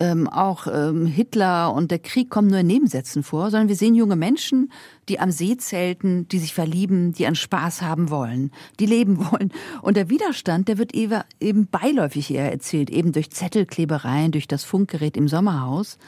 ähm, 0.00 0.28
auch 0.28 0.66
ähm, 0.66 1.06
Hitler 1.06 1.72
und 1.72 1.90
der 1.90 2.00
Krieg 2.00 2.28
kommen 2.28 2.48
nur 2.48 2.58
in 2.58 2.66
Nebensätzen 2.66 3.22
vor, 3.22 3.50
sondern 3.50 3.68
wir 3.68 3.76
sehen 3.76 3.94
junge 3.94 4.16
Menschen, 4.16 4.72
die 5.08 5.20
am 5.20 5.30
See 5.30 5.56
zelten, 5.56 6.26
die 6.28 6.40
sich 6.40 6.52
verlieben, 6.52 7.12
die 7.12 7.26
einen 7.26 7.36
Spaß 7.36 7.82
haben 7.82 8.10
wollen, 8.10 8.50
die 8.80 8.86
leben 8.86 9.18
wollen. 9.30 9.52
Und 9.82 9.96
der 9.96 10.10
Widerstand, 10.10 10.66
der 10.66 10.78
wird 10.78 10.92
eben 10.94 11.66
beiläufig 11.68 12.32
eher 12.32 12.50
erzählt, 12.50 12.90
eben 12.90 13.12
durch 13.12 13.30
Zettelklebereien, 13.30 14.32
durch 14.32 14.48
das 14.48 14.64
Funkgerät 14.64 15.16
im 15.16 15.28
Sommerhaus. 15.28 15.98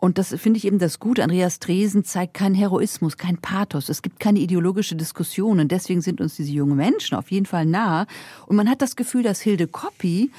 Und 0.00 0.16
das 0.16 0.34
finde 0.38 0.56
ich 0.56 0.64
eben 0.64 0.78
das 0.78 0.98
Gute. 0.98 1.22
Andreas 1.22 1.58
Dresen 1.58 2.04
zeigt 2.04 2.34
keinen 2.34 2.54
Heroismus, 2.54 3.18
kein 3.18 3.36
Pathos. 3.36 3.90
Es 3.90 4.00
gibt 4.00 4.18
keine 4.18 4.38
ideologische 4.38 4.96
Diskussion. 4.96 5.60
Und 5.60 5.70
deswegen 5.70 6.00
sind 6.00 6.22
uns 6.22 6.36
diese 6.36 6.52
jungen 6.52 6.76
Menschen 6.76 7.16
auf 7.16 7.30
jeden 7.30 7.46
Fall 7.46 7.66
nah. 7.66 8.06
Und 8.46 8.56
man 8.56 8.68
hat 8.68 8.80
das 8.80 8.96
Gefühl, 8.96 9.22
dass 9.22 9.40
Hilde 9.40 9.66
Koppi 9.66 10.30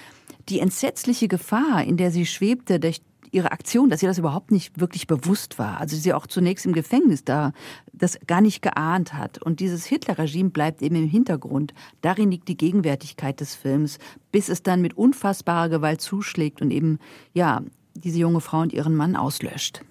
die 0.49 0.59
entsetzliche 0.59 1.27
Gefahr, 1.27 1.83
in 1.83 1.95
der 1.95 2.09
sie 2.09 2.25
schwebte, 2.25 2.79
durch 2.79 3.01
ihre 3.31 3.51
Aktion, 3.51 3.89
dass 3.89 4.01
sie 4.01 4.07
das 4.07 4.17
überhaupt 4.17 4.51
nicht 4.51 4.79
wirklich 4.79 5.07
bewusst 5.07 5.57
war. 5.57 5.79
Also 5.79 5.95
sie 5.95 6.13
auch 6.13 6.27
zunächst 6.27 6.65
im 6.65 6.73
Gefängnis 6.73 7.23
da 7.23 7.53
das 7.93 8.17
gar 8.27 8.41
nicht 8.41 8.61
geahnt 8.61 9.13
hat. 9.13 9.41
Und 9.41 9.59
dieses 9.59 9.85
Hitler-Regime 9.85 10.49
bleibt 10.49 10.81
eben 10.81 10.95
im 10.95 11.07
Hintergrund. 11.07 11.73
Darin 12.01 12.31
liegt 12.31 12.47
die 12.47 12.57
Gegenwärtigkeit 12.57 13.39
des 13.39 13.55
Films, 13.55 13.99
bis 14.31 14.49
es 14.49 14.63
dann 14.63 14.81
mit 14.81 14.97
unfassbarer 14.97 15.69
Gewalt 15.69 16.01
zuschlägt 16.01 16.61
und 16.61 16.71
eben, 16.71 16.99
ja, 17.33 17.61
diese 17.93 18.19
junge 18.19 18.41
Frau 18.41 18.61
und 18.61 18.73
ihren 18.73 18.95
Mann 18.95 19.15
auslöscht. 19.15 19.81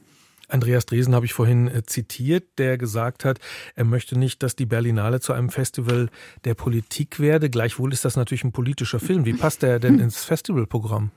Andreas 0.48 0.86
Dresen 0.86 1.14
habe 1.14 1.26
ich 1.26 1.32
vorhin 1.32 1.68
äh, 1.68 1.84
zitiert, 1.84 2.58
der 2.58 2.76
gesagt 2.78 3.24
hat, 3.24 3.38
er 3.74 3.84
möchte 3.84 4.18
nicht, 4.18 4.42
dass 4.42 4.56
die 4.56 4.66
Berlinale 4.66 5.20
zu 5.20 5.32
einem 5.32 5.48
Festival 5.48 6.08
der 6.44 6.54
Politik 6.54 7.20
werde. 7.20 7.50
Gleichwohl 7.50 7.92
ist 7.92 8.04
das 8.04 8.16
natürlich 8.16 8.44
ein 8.44 8.52
politischer 8.52 9.00
Film. 9.00 9.24
Wie 9.24 9.32
passt 9.32 9.62
der 9.62 9.78
denn 9.78 9.98
ins 10.00 10.24
Festivalprogramm? 10.24 11.12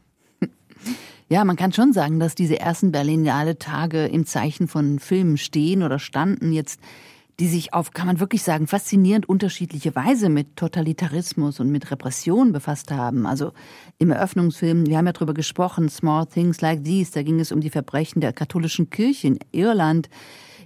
Ja, 1.29 1.45
man 1.45 1.55
kann 1.55 1.73
schon 1.73 1.93
sagen, 1.93 2.19
dass 2.19 2.35
diese 2.35 2.59
ersten 2.59 2.91
Berlinale 2.91 3.57
Tage 3.57 4.05
im 4.05 4.25
Zeichen 4.25 4.67
von 4.67 4.99
Filmen 4.99 5.37
stehen 5.37 5.81
oder 5.81 5.97
standen. 5.97 6.51
Jetzt 6.51 6.79
die 7.39 7.47
sich 7.47 7.73
auf, 7.73 7.91
kann 7.91 8.07
man 8.07 8.19
wirklich 8.19 8.43
sagen, 8.43 8.67
faszinierend 8.67 9.27
unterschiedliche 9.27 9.95
Weise 9.95 10.29
mit 10.29 10.55
Totalitarismus 10.55 11.59
und 11.59 11.71
mit 11.71 11.89
Repression 11.89 12.51
befasst 12.51 12.91
haben. 12.91 13.25
Also 13.25 13.53
im 13.97 14.11
Eröffnungsfilm, 14.11 14.85
wir 14.85 14.97
haben 14.97 15.07
ja 15.07 15.13
darüber 15.13 15.33
gesprochen, 15.33 15.89
Small 15.89 16.27
Things 16.27 16.61
Like 16.61 16.83
These, 16.83 17.11
da 17.13 17.23
ging 17.23 17.39
es 17.39 17.51
um 17.51 17.61
die 17.61 17.69
Verbrechen 17.69 18.21
der 18.21 18.33
katholischen 18.33 18.89
Kirche 18.89 19.27
in 19.27 19.39
Irland. 19.51 20.09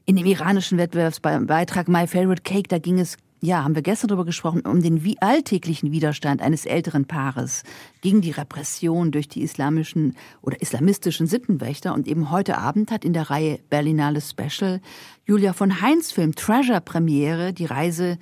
In 0.05 0.15
dem 0.15 0.25
iranischen 0.25 0.77
Wettbewerbsbeitrag 0.77 1.87
My 1.89 2.07
Favorite 2.07 2.43
Cake, 2.43 2.69
da 2.69 2.79
ging 2.79 2.99
es 2.99 3.17
ja, 3.39 3.63
haben 3.63 3.75
wir 3.75 3.83
gestern 3.83 4.07
darüber 4.07 4.25
gesprochen, 4.25 4.61
um 4.61 4.81
den 4.81 5.15
alltäglichen 5.19 5.91
Widerstand 5.91 6.41
eines 6.41 6.65
älteren 6.65 7.05
Paares 7.05 7.63
gegen 8.01 8.21
die 8.21 8.31
Repression 8.31 9.11
durch 9.11 9.27
die 9.27 9.43
islamischen 9.43 10.15
oder 10.41 10.59
islamistischen 10.59 11.27
Sittenwächter. 11.27 11.93
Und 11.93 12.07
eben 12.07 12.31
heute 12.31 12.57
Abend 12.57 12.89
hat 12.91 13.05
in 13.05 13.13
der 13.13 13.29
Reihe 13.29 13.59
Berlinale 13.69 14.21
Special 14.21 14.81
Julia 15.29 15.51
von 15.51 15.81
Heinz 15.81 16.13
Film 16.13 16.35
Treasure 16.35 16.79
Premiere 16.79 17.51
die 17.51 17.65
Reise 17.65 18.17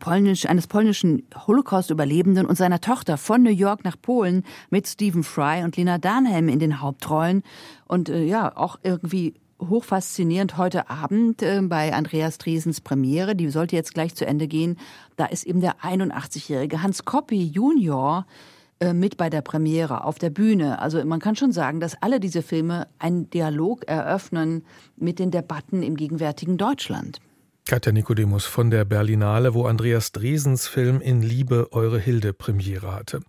polnisch, 0.00 0.46
eines 0.46 0.66
polnischen 0.66 1.22
Holocaust-Überlebenden 1.46 2.46
und 2.46 2.56
seiner 2.56 2.80
Tochter 2.80 3.16
von 3.16 3.44
New 3.44 3.52
York 3.52 3.84
nach 3.84 3.94
Polen 4.02 4.42
mit 4.68 4.88
Stephen 4.88 5.22
Fry 5.22 5.62
und 5.62 5.76
Lena 5.76 5.98
Dunham 5.98 6.48
in 6.48 6.58
den 6.58 6.80
Hauptrollen. 6.80 7.44
Und 7.86 8.08
äh, 8.08 8.24
ja, 8.24 8.56
auch 8.56 8.76
irgendwie 8.82 9.34
hochfaszinierend 9.60 10.56
heute 10.56 10.90
Abend 10.90 11.42
äh, 11.42 11.60
bei 11.62 11.94
Andreas 11.94 12.38
Dresens 12.38 12.80
Premiere, 12.80 13.36
die 13.36 13.48
sollte 13.48 13.76
jetzt 13.76 13.94
gleich 13.94 14.16
zu 14.16 14.26
Ende 14.26 14.48
gehen. 14.48 14.80
Da 15.14 15.26
ist 15.26 15.44
eben 15.44 15.60
der 15.60 15.76
81-jährige 15.76 16.82
Hans 16.82 17.04
Koppi 17.04 17.44
Junior 17.44 18.26
äh, 18.78 18.92
mit 18.92 19.16
bei 19.16 19.30
der 19.30 19.40
Premiere 19.40 20.04
auf 20.04 20.18
der 20.18 20.30
Bühne. 20.30 20.80
Also 20.80 21.02
man 21.04 21.20
kann 21.20 21.36
schon 21.36 21.52
sagen, 21.52 21.80
dass 21.80 22.00
alle 22.02 22.20
diese 22.20 22.42
Filme 22.42 22.88
einen 22.98 23.30
Dialog 23.30 23.88
eröffnen 23.88 24.66
mit 24.96 25.18
den 25.18 25.30
Debatten 25.30 25.82
im 25.82 25.96
gegenwärtigen 25.96 26.58
Deutschland. 26.58 27.20
Katja 27.68 27.90
Nikodemus 27.90 28.44
von 28.44 28.70
der 28.70 28.84
Berlinale, 28.84 29.52
wo 29.52 29.66
Andreas 29.66 30.12
Dresens 30.12 30.68
Film 30.68 31.00
In 31.00 31.20
Liebe 31.20 31.68
Eure 31.72 31.98
Hilde 31.98 32.32
Premiere 32.32 32.94
hatte. 32.94 33.20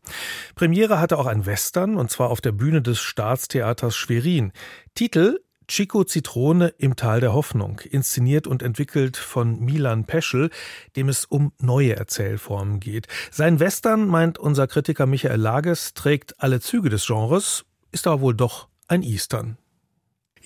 Premiere 0.54 1.00
hatte 1.00 1.18
auch 1.18 1.26
ein 1.26 1.48
Western, 1.48 1.98
und 1.98 2.12
zwar 2.12 2.30
auf 2.30 2.40
der 2.40 2.52
Bühne 2.52 2.84
des 2.84 3.00
Staatstheaters 3.00 3.96
Schwerin. 3.96 4.52
Titel 4.94 5.40
Chico 5.68 6.04
Zitrone 6.06 6.70
im 6.78 6.96
Tal 6.96 7.20
der 7.20 7.34
Hoffnung, 7.34 7.80
inszeniert 7.80 8.48
und 8.48 8.64
entwickelt 8.64 9.18
von 9.18 9.60
Milan 9.60 10.06
Peschel, 10.06 10.50
dem 10.96 11.10
es 11.10 11.26
um 11.26 11.52
neue 11.60 11.96
Erzählformen 11.96 12.80
geht. 12.80 13.08
Sein 13.32 13.60
Western, 13.60 14.08
meint 14.08 14.38
unser 14.38 14.68
Kritiker 14.68 15.06
Michael 15.06 15.40
Lages, 15.40 15.94
trägt 15.94 16.42
alle 16.42 16.62
Züge 16.62 16.90
des 16.90 17.06
Genres, 17.06 17.66
ist 17.92 18.08
aber 18.08 18.22
wohl 18.22 18.34
doch 18.34 18.70
ein 18.88 19.04
Eastern. 19.04 19.58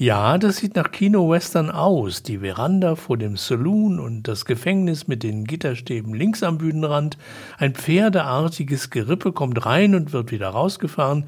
Ja, 0.01 0.39
das 0.39 0.57
sieht 0.57 0.75
nach 0.75 0.91
Kino-Western 0.91 1.69
aus. 1.69 2.23
Die 2.23 2.39
Veranda 2.39 2.95
vor 2.95 3.17
dem 3.17 3.37
Saloon 3.37 3.99
und 3.99 4.23
das 4.23 4.45
Gefängnis 4.45 5.07
mit 5.07 5.21
den 5.21 5.43
Gitterstäben 5.43 6.15
links 6.15 6.41
am 6.41 6.57
Bühnenrand. 6.57 7.19
Ein 7.59 7.75
pferdeartiges 7.75 8.89
Gerippe 8.89 9.31
kommt 9.31 9.63
rein 9.63 9.93
und 9.93 10.11
wird 10.11 10.31
wieder 10.31 10.49
rausgefahren. 10.49 11.25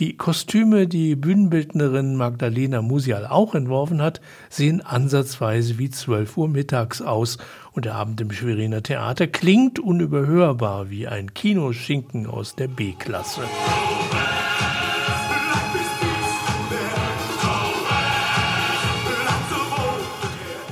Die 0.00 0.16
Kostüme, 0.16 0.88
die 0.88 1.14
Bühnenbildnerin 1.14 2.16
Magdalena 2.16 2.82
Musial 2.82 3.28
auch 3.28 3.54
entworfen 3.54 4.02
hat, 4.02 4.20
sehen 4.50 4.80
ansatzweise 4.80 5.78
wie 5.78 5.88
12 5.88 6.36
Uhr 6.36 6.48
mittags 6.48 7.00
aus 7.00 7.38
und 7.70 7.84
der 7.84 7.94
Abend 7.94 8.20
im 8.20 8.32
Schweriner 8.32 8.82
Theater 8.82 9.28
klingt 9.28 9.78
unüberhörbar 9.78 10.90
wie 10.90 11.06
ein 11.06 11.32
Kinoschinken 11.32 12.26
aus 12.26 12.56
der 12.56 12.66
B-Klasse. 12.66 13.42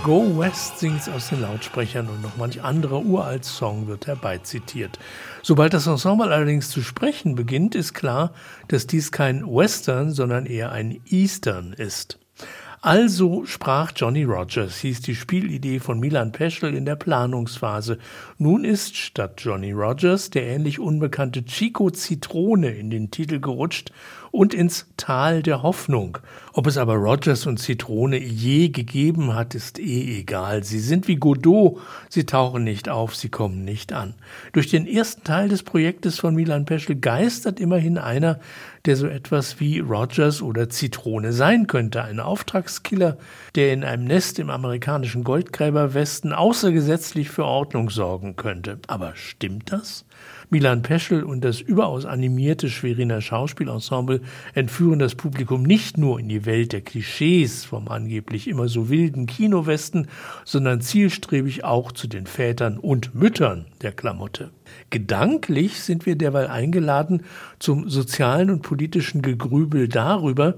Go 0.04 0.36
West 0.36 0.80
singt's 0.80 1.08
aus 1.08 1.28
den 1.28 1.42
Lautsprechern 1.42 2.08
und 2.08 2.22
noch 2.22 2.36
manch 2.36 2.60
anderer 2.60 3.04
uralt 3.04 3.44
Song 3.44 3.86
wird 3.86 4.08
herbeizitiert. 4.08 4.98
Sobald 5.42 5.74
das 5.74 5.86
Ensemble 5.86 6.32
allerdings 6.32 6.70
zu 6.70 6.82
sprechen 6.82 7.36
beginnt, 7.36 7.76
ist 7.76 7.94
klar, 7.94 8.32
dass 8.66 8.88
dies 8.88 9.12
kein 9.12 9.46
Western, 9.46 10.10
sondern 10.10 10.46
eher 10.46 10.72
ein 10.72 11.00
Eastern 11.06 11.72
ist. 11.72 12.18
Also 12.80 13.46
sprach 13.46 13.92
Johnny 13.94 14.24
Rogers, 14.24 14.78
hieß 14.78 15.02
die 15.02 15.14
Spielidee 15.14 15.78
von 15.78 16.00
Milan 16.00 16.32
Peschel 16.32 16.74
in 16.74 16.84
der 16.84 16.96
Planungsphase. 16.96 17.98
Nun 18.38 18.64
ist 18.64 18.96
statt 18.96 19.34
Johnny 19.36 19.70
Rogers 19.70 20.30
der 20.30 20.48
ähnlich 20.48 20.80
unbekannte 20.80 21.44
Chico 21.44 21.92
Zitrone 21.92 22.70
in 22.70 22.90
den 22.90 23.12
Titel 23.12 23.38
gerutscht 23.38 23.92
und 24.32 24.54
ins 24.54 24.86
Tal 24.96 25.42
der 25.42 25.62
Hoffnung. 25.62 26.18
Ob 26.54 26.66
es 26.66 26.78
aber 26.78 26.94
Rogers 26.94 27.46
und 27.46 27.58
Zitrone 27.58 28.18
je 28.18 28.70
gegeben 28.70 29.34
hat, 29.34 29.54
ist 29.54 29.78
eh 29.78 30.18
egal. 30.18 30.64
Sie 30.64 30.80
sind 30.80 31.06
wie 31.06 31.16
Godot, 31.16 31.78
sie 32.08 32.24
tauchen 32.24 32.64
nicht 32.64 32.88
auf, 32.88 33.14
sie 33.14 33.28
kommen 33.28 33.64
nicht 33.64 33.92
an. 33.92 34.14
Durch 34.52 34.68
den 34.68 34.86
ersten 34.86 35.22
Teil 35.22 35.50
des 35.50 35.62
Projektes 35.62 36.18
von 36.18 36.34
Milan 36.34 36.64
Peschel 36.64 36.96
geistert 36.96 37.60
immerhin 37.60 37.98
einer, 37.98 38.40
der 38.86 38.96
so 38.96 39.06
etwas 39.06 39.60
wie 39.60 39.80
Rogers 39.80 40.40
oder 40.40 40.70
Zitrone 40.70 41.32
sein 41.32 41.66
könnte. 41.66 42.02
Ein 42.02 42.18
Auftragskiller, 42.18 43.18
der 43.54 43.74
in 43.74 43.84
einem 43.84 44.04
Nest 44.04 44.38
im 44.38 44.48
amerikanischen 44.48 45.24
Goldgräberwesten 45.24 46.32
außergesetzlich 46.32 47.28
für 47.30 47.44
Ordnung 47.44 47.90
sorgen 47.90 48.34
könnte. 48.36 48.78
Aber 48.88 49.14
stimmt 49.14 49.70
das? 49.72 50.06
Milan 50.52 50.82
Peschel 50.82 51.24
und 51.24 51.42
das 51.44 51.62
überaus 51.62 52.04
animierte 52.04 52.68
Schweriner 52.68 53.22
Schauspielensemble 53.22 54.20
entführen 54.52 54.98
das 54.98 55.14
Publikum 55.14 55.62
nicht 55.62 55.96
nur 55.96 56.20
in 56.20 56.28
die 56.28 56.44
Welt 56.44 56.74
der 56.74 56.82
Klischees 56.82 57.64
vom 57.64 57.88
angeblich 57.88 58.48
immer 58.48 58.68
so 58.68 58.90
wilden 58.90 59.24
Kinowesten, 59.24 60.08
sondern 60.44 60.82
zielstrebig 60.82 61.64
auch 61.64 61.90
zu 61.90 62.06
den 62.06 62.26
Vätern 62.26 62.76
und 62.76 63.14
Müttern 63.14 63.64
der 63.80 63.92
Klamotte. 63.92 64.50
Gedanklich 64.90 65.80
sind 65.80 66.04
wir 66.04 66.16
derweil 66.16 66.48
eingeladen 66.48 67.22
zum 67.58 67.88
sozialen 67.88 68.50
und 68.50 68.60
politischen 68.60 69.22
Gegrübel 69.22 69.88
darüber, 69.88 70.56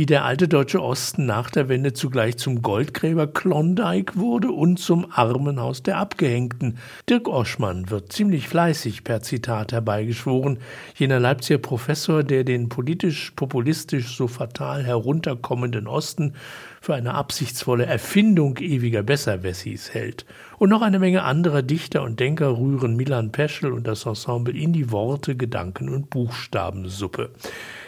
wie 0.00 0.06
der 0.06 0.24
alte 0.24 0.48
deutsche 0.48 0.82
Osten 0.82 1.26
nach 1.26 1.50
der 1.50 1.68
Wende 1.68 1.92
zugleich 1.92 2.38
zum 2.38 2.62
Goldgräber 2.62 3.26
Klondike 3.26 4.16
wurde 4.16 4.50
und 4.50 4.78
zum 4.78 5.06
Armenhaus 5.12 5.82
der 5.82 5.98
Abgehängten. 5.98 6.78
Dirk 7.06 7.28
Oschmann 7.28 7.90
wird 7.90 8.10
ziemlich 8.10 8.48
fleißig 8.48 9.04
per 9.04 9.20
Zitat 9.20 9.72
herbeigeschworen, 9.72 10.56
jener 10.94 11.20
Leipziger 11.20 11.58
Professor, 11.58 12.22
der 12.22 12.44
den 12.44 12.70
politisch-populistisch 12.70 14.16
so 14.16 14.26
fatal 14.26 14.86
herunterkommenden 14.86 15.86
Osten 15.86 16.32
für 16.80 16.94
eine 16.94 17.12
absichtsvolle 17.12 17.84
Erfindung 17.84 18.56
ewiger 18.56 19.02
Besserwessis 19.02 19.92
hält. 19.92 20.24
Und 20.60 20.68
noch 20.68 20.82
eine 20.82 20.98
Menge 20.98 21.22
anderer 21.22 21.62
Dichter 21.62 22.02
und 22.02 22.20
Denker 22.20 22.58
rühren 22.58 22.94
Milan 22.94 23.32
Peschel 23.32 23.72
und 23.72 23.86
das 23.86 24.04
Ensemble 24.04 24.54
in 24.54 24.74
die 24.74 24.90
Worte, 24.90 25.34
Gedanken 25.34 25.88
und 25.88 26.10
Buchstabensuppe. 26.10 27.30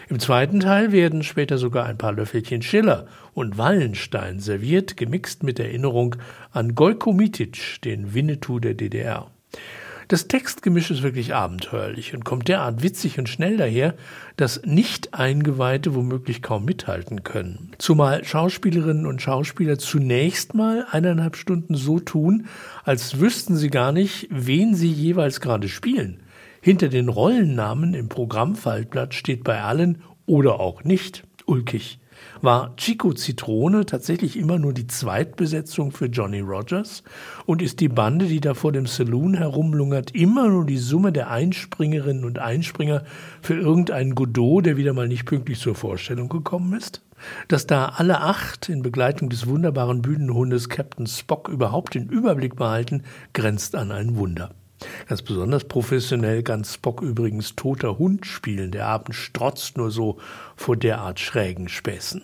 Im 0.09 0.19
zweiten 0.19 0.59
Teil 0.59 0.91
werden 0.91 1.21
später 1.21 1.59
sogar 1.59 1.85
ein 1.85 1.99
paar 1.99 2.13
Löffelchen 2.13 2.63
Schiller 2.63 3.05
und 3.35 3.59
Wallenstein 3.59 4.39
serviert, 4.39 4.97
gemixt 4.97 5.43
mit 5.43 5.59
Erinnerung 5.59 6.15
an 6.51 6.73
Gojko 6.73 7.13
Mitic, 7.13 7.79
den 7.83 8.15
Winnetou 8.15 8.57
der 8.57 8.73
DDR. 8.73 9.27
Das 10.07 10.27
Textgemisch 10.27 10.91
ist 10.91 11.03
wirklich 11.03 11.33
abenteuerlich 11.33 12.13
und 12.13 12.25
kommt 12.25 12.47
derart 12.47 12.83
witzig 12.83 13.19
und 13.19 13.29
schnell 13.29 13.57
daher, 13.57 13.95
dass 14.35 14.61
Nicht-Eingeweihte 14.65 15.95
womöglich 15.95 16.41
kaum 16.41 16.65
mithalten 16.65 17.23
können. 17.23 17.71
Zumal 17.77 18.23
Schauspielerinnen 18.23 19.05
und 19.05 19.21
Schauspieler 19.21 19.77
zunächst 19.77 20.53
mal 20.53 20.85
eineinhalb 20.91 21.35
Stunden 21.35 21.75
so 21.75 21.99
tun, 21.99 22.47
als 22.83 23.19
wüssten 23.19 23.55
sie 23.55 23.69
gar 23.69 23.91
nicht, 23.91 24.27
wen 24.29 24.75
sie 24.75 24.91
jeweils 24.91 25.39
gerade 25.39 25.69
spielen. 25.69 26.19
Hinter 26.61 26.89
den 26.89 27.09
Rollennamen 27.09 27.93
im 27.93 28.09
Programmfaltblatt 28.09 29.13
steht 29.13 29.43
bei 29.43 29.61
allen 29.61 30.01
oder 30.25 30.59
auch 30.59 30.83
nicht 30.83 31.23
ulkig. 31.45 31.99
War 32.43 32.75
Chico 32.75 33.13
Zitrone 33.13 33.85
tatsächlich 33.85 34.35
immer 34.37 34.59
nur 34.59 34.73
die 34.73 34.85
Zweitbesetzung 34.85 35.93
für 35.93 36.07
Johnny 36.07 36.41
Rogers? 36.41 37.01
Und 37.45 37.61
ist 37.61 37.79
die 37.79 37.87
Bande, 37.87 38.25
die 38.25 38.41
da 38.41 38.53
vor 38.53 38.73
dem 38.73 38.85
Saloon 38.85 39.33
herumlungert, 39.33 40.13
immer 40.13 40.49
nur 40.49 40.65
die 40.65 40.77
Summe 40.77 41.13
der 41.13 41.29
Einspringerinnen 41.29 42.25
und 42.25 42.39
Einspringer 42.39 43.05
für 43.41 43.53
irgendeinen 43.53 44.13
Godot, 44.13 44.65
der 44.65 44.75
wieder 44.75 44.91
mal 44.91 45.07
nicht 45.07 45.23
pünktlich 45.23 45.61
zur 45.61 45.73
Vorstellung 45.73 46.27
gekommen 46.27 46.73
ist? 46.73 47.01
Dass 47.47 47.65
da 47.65 47.93
alle 47.95 48.19
acht 48.19 48.67
in 48.67 48.81
Begleitung 48.81 49.29
des 49.29 49.47
wunderbaren 49.47 50.01
Bühnenhundes 50.01 50.67
Captain 50.67 51.07
Spock 51.07 51.47
überhaupt 51.47 51.95
den 51.95 52.09
Überblick 52.09 52.57
behalten, 52.57 53.03
grenzt 53.31 53.73
an 53.73 53.93
ein 53.93 54.17
Wunder. 54.17 54.53
Ganz 55.07 55.21
besonders 55.21 55.63
professionell 55.63 56.43
kann 56.43 56.65
Spock 56.65 57.03
übrigens 57.03 57.55
toter 57.55 57.97
Hund 57.97 58.25
spielen. 58.25 58.71
Der 58.71 58.87
Abend 58.87 59.15
strotzt 59.15 59.77
nur 59.77 59.91
so 59.91 60.17
vor 60.57 60.75
derart 60.75 61.21
schrägen 61.21 61.69
Späßen. 61.69 62.21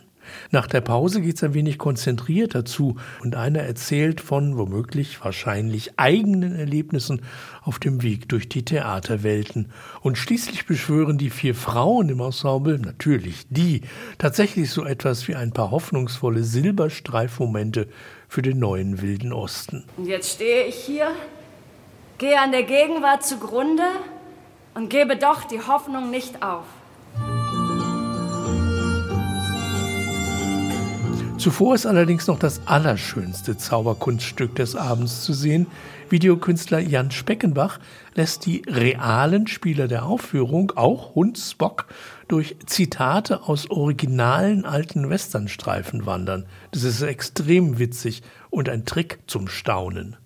Nach 0.51 0.67
der 0.67 0.81
Pause 0.81 1.21
geht's 1.21 1.43
ein 1.43 1.53
wenig 1.53 1.77
konzentrierter 1.77 2.65
zu 2.65 2.95
und 3.21 3.35
einer 3.35 3.59
erzählt 3.59 4.21
von 4.21 4.57
womöglich 4.57 5.23
wahrscheinlich 5.23 5.99
eigenen 5.99 6.55
Erlebnissen 6.55 7.21
auf 7.61 7.79
dem 7.79 8.01
Weg 8.01 8.29
durch 8.29 8.49
die 8.49 8.65
Theaterwelten. 8.65 9.71
Und 10.01 10.17
schließlich 10.17 10.65
beschwören 10.65 11.17
die 11.17 11.29
vier 11.29 11.55
Frauen 11.55 12.09
im 12.09 12.19
Ensemble, 12.19 12.79
natürlich 12.79 13.45
die, 13.49 13.81
tatsächlich 14.17 14.71
so 14.71 14.85
etwas 14.85 15.27
wie 15.27 15.35
ein 15.35 15.51
paar 15.51 15.71
hoffnungsvolle 15.71 16.43
Silberstreifmomente 16.43 17.87
für 18.27 18.41
den 18.41 18.59
neuen 18.59 19.01
Wilden 19.01 19.33
Osten. 19.33 19.85
Und 19.97 20.05
jetzt 20.05 20.35
stehe 20.35 20.65
ich 20.65 20.75
hier 20.75 21.11
Gehe 22.19 22.37
an 22.37 22.51
der 22.51 22.63
Gegenwart 22.63 23.25
zugrunde 23.25 23.85
und 24.73 24.89
gebe 24.89 25.15
doch 25.15 25.45
die 25.45 25.61
Hoffnung 25.61 26.11
nicht 26.11 26.43
auf. 26.43 26.65
Zuvor 31.39 31.73
ist 31.73 31.85
allerdings 31.85 32.27
noch 32.27 32.37
das 32.37 32.59
allerschönste 32.65 33.55
Zauberkunststück 33.55 34.55
des 34.55 34.75
Abends 34.75 35.23
zu 35.23 35.31
sehen. 35.31 35.67
Videokünstler 36.09 36.79
Jan 36.79 37.11
Speckenbach 37.11 37.79
lässt 38.13 38.45
die 38.45 38.61
realen 38.67 39.47
Spieler 39.47 39.87
der 39.87 40.05
Aufführung, 40.05 40.73
auch 40.75 41.15
Hund 41.15 41.37
Spock, 41.37 41.85
durch 42.27 42.57
Zitate 42.65 43.47
aus 43.47 43.69
originalen 43.69 44.65
alten 44.65 45.09
Westernstreifen 45.09 46.05
wandern. 46.05 46.45
Das 46.71 46.83
ist 46.83 47.01
extrem 47.03 47.79
witzig 47.79 48.21
und 48.49 48.67
ein 48.67 48.83
Trick 48.83 49.19
zum 49.25 49.47
Staunen. 49.47 50.17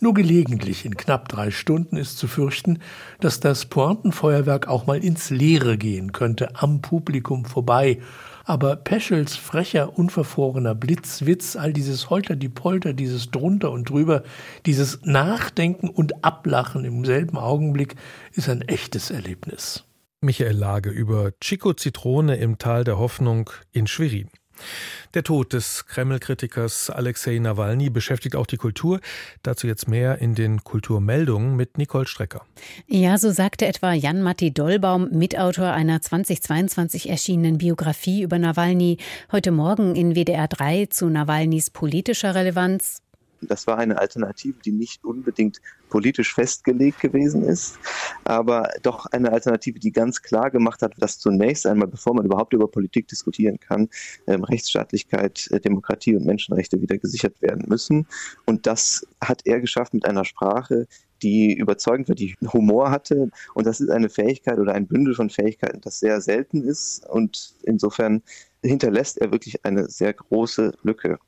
Nur 0.00 0.12
gelegentlich 0.12 0.84
in 0.84 0.98
knapp 0.98 1.28
drei 1.28 1.50
Stunden 1.50 1.96
ist 1.96 2.18
zu 2.18 2.28
fürchten, 2.28 2.80
dass 3.20 3.40
das 3.40 3.64
Pointenfeuerwerk 3.64 4.68
auch 4.68 4.86
mal 4.86 5.02
ins 5.02 5.30
Leere 5.30 5.78
gehen 5.78 6.12
könnte, 6.12 6.56
am 6.56 6.82
Publikum 6.82 7.46
vorbei. 7.46 8.00
Aber 8.44 8.76
Peschels 8.76 9.36
frecher, 9.36 9.98
unverfrorener 9.98 10.74
Blitzwitz, 10.74 11.56
all 11.56 11.72
dieses 11.72 12.10
Holter-die-Polter, 12.10 12.92
dieses 12.92 13.30
drunter 13.30 13.70
und 13.70 13.88
drüber, 13.88 14.22
dieses 14.66 15.00
Nachdenken 15.04 15.88
und 15.88 16.24
Ablachen 16.24 16.84
im 16.84 17.04
selben 17.04 17.38
Augenblick 17.38 17.94
ist 18.32 18.48
ein 18.48 18.62
echtes 18.62 19.10
Erlebnis. 19.10 19.84
Michael 20.20 20.56
Lage 20.56 20.90
über 20.90 21.32
Chico 21.40 21.72
Zitrone 21.74 22.36
im 22.36 22.58
Tal 22.58 22.84
der 22.84 22.98
Hoffnung 22.98 23.50
in 23.72 23.86
Schwerin. 23.86 24.28
Der 25.14 25.22
Tod 25.22 25.52
des 25.52 25.86
Kreml-Kritikers 25.86 26.88
Alexei 26.88 27.38
Nawalny 27.38 27.90
beschäftigt 27.90 28.36
auch 28.36 28.46
die 28.46 28.56
Kultur. 28.56 29.00
Dazu 29.42 29.66
jetzt 29.66 29.88
mehr 29.88 30.18
in 30.18 30.34
den 30.34 30.64
Kulturmeldungen 30.64 31.54
mit 31.56 31.76
Nicole 31.76 32.06
Strecker. 32.06 32.46
Ja, 32.86 33.18
so 33.18 33.30
sagte 33.30 33.66
etwa 33.66 33.92
Jan-Matti 33.92 34.52
Dollbaum, 34.52 35.08
Mitautor 35.10 35.72
einer 35.72 36.00
2022 36.00 37.10
erschienenen 37.10 37.58
Biografie 37.58 38.22
über 38.22 38.38
Nawalny, 38.38 38.96
heute 39.30 39.50
Morgen 39.50 39.96
in 39.96 40.14
WDR 40.14 40.48
3 40.48 40.86
zu 40.86 41.08
Nawalnys 41.08 41.70
politischer 41.70 42.34
Relevanz. 42.34 43.01
Das 43.48 43.66
war 43.66 43.78
eine 43.78 43.98
Alternative, 43.98 44.58
die 44.64 44.72
nicht 44.72 45.04
unbedingt 45.04 45.60
politisch 45.88 46.34
festgelegt 46.34 47.00
gewesen 47.00 47.44
ist, 47.44 47.78
aber 48.24 48.70
doch 48.82 49.06
eine 49.06 49.32
Alternative, 49.32 49.78
die 49.78 49.92
ganz 49.92 50.22
klar 50.22 50.50
gemacht 50.50 50.82
hat, 50.82 50.94
dass 50.98 51.18
zunächst 51.18 51.66
einmal, 51.66 51.88
bevor 51.88 52.14
man 52.14 52.24
überhaupt 52.24 52.52
über 52.52 52.68
Politik 52.68 53.08
diskutieren 53.08 53.58
kann, 53.60 53.88
ähm, 54.26 54.44
Rechtsstaatlichkeit, 54.44 55.48
äh, 55.50 55.60
Demokratie 55.60 56.16
und 56.16 56.24
Menschenrechte 56.24 56.80
wieder 56.80 56.98
gesichert 56.98 57.40
werden 57.42 57.64
müssen. 57.68 58.06
Und 58.46 58.66
das 58.66 59.06
hat 59.20 59.42
er 59.44 59.60
geschafft 59.60 59.94
mit 59.94 60.06
einer 60.06 60.24
Sprache, 60.24 60.86
die 61.22 61.54
überzeugend 61.54 62.08
wird, 62.08 62.18
die 62.18 62.36
Humor 62.52 62.90
hatte. 62.90 63.30
Und 63.54 63.66
das 63.66 63.80
ist 63.80 63.90
eine 63.90 64.08
Fähigkeit 64.08 64.58
oder 64.58 64.74
ein 64.74 64.86
Bündel 64.86 65.14
von 65.14 65.30
Fähigkeiten, 65.30 65.80
das 65.80 66.00
sehr 66.00 66.20
selten 66.20 66.62
ist. 66.62 67.06
Und 67.08 67.54
insofern 67.62 68.22
hinterlässt 68.62 69.18
er 69.18 69.32
wirklich 69.32 69.64
eine 69.64 69.88
sehr 69.88 70.12
große 70.12 70.72
Lücke. 70.82 71.18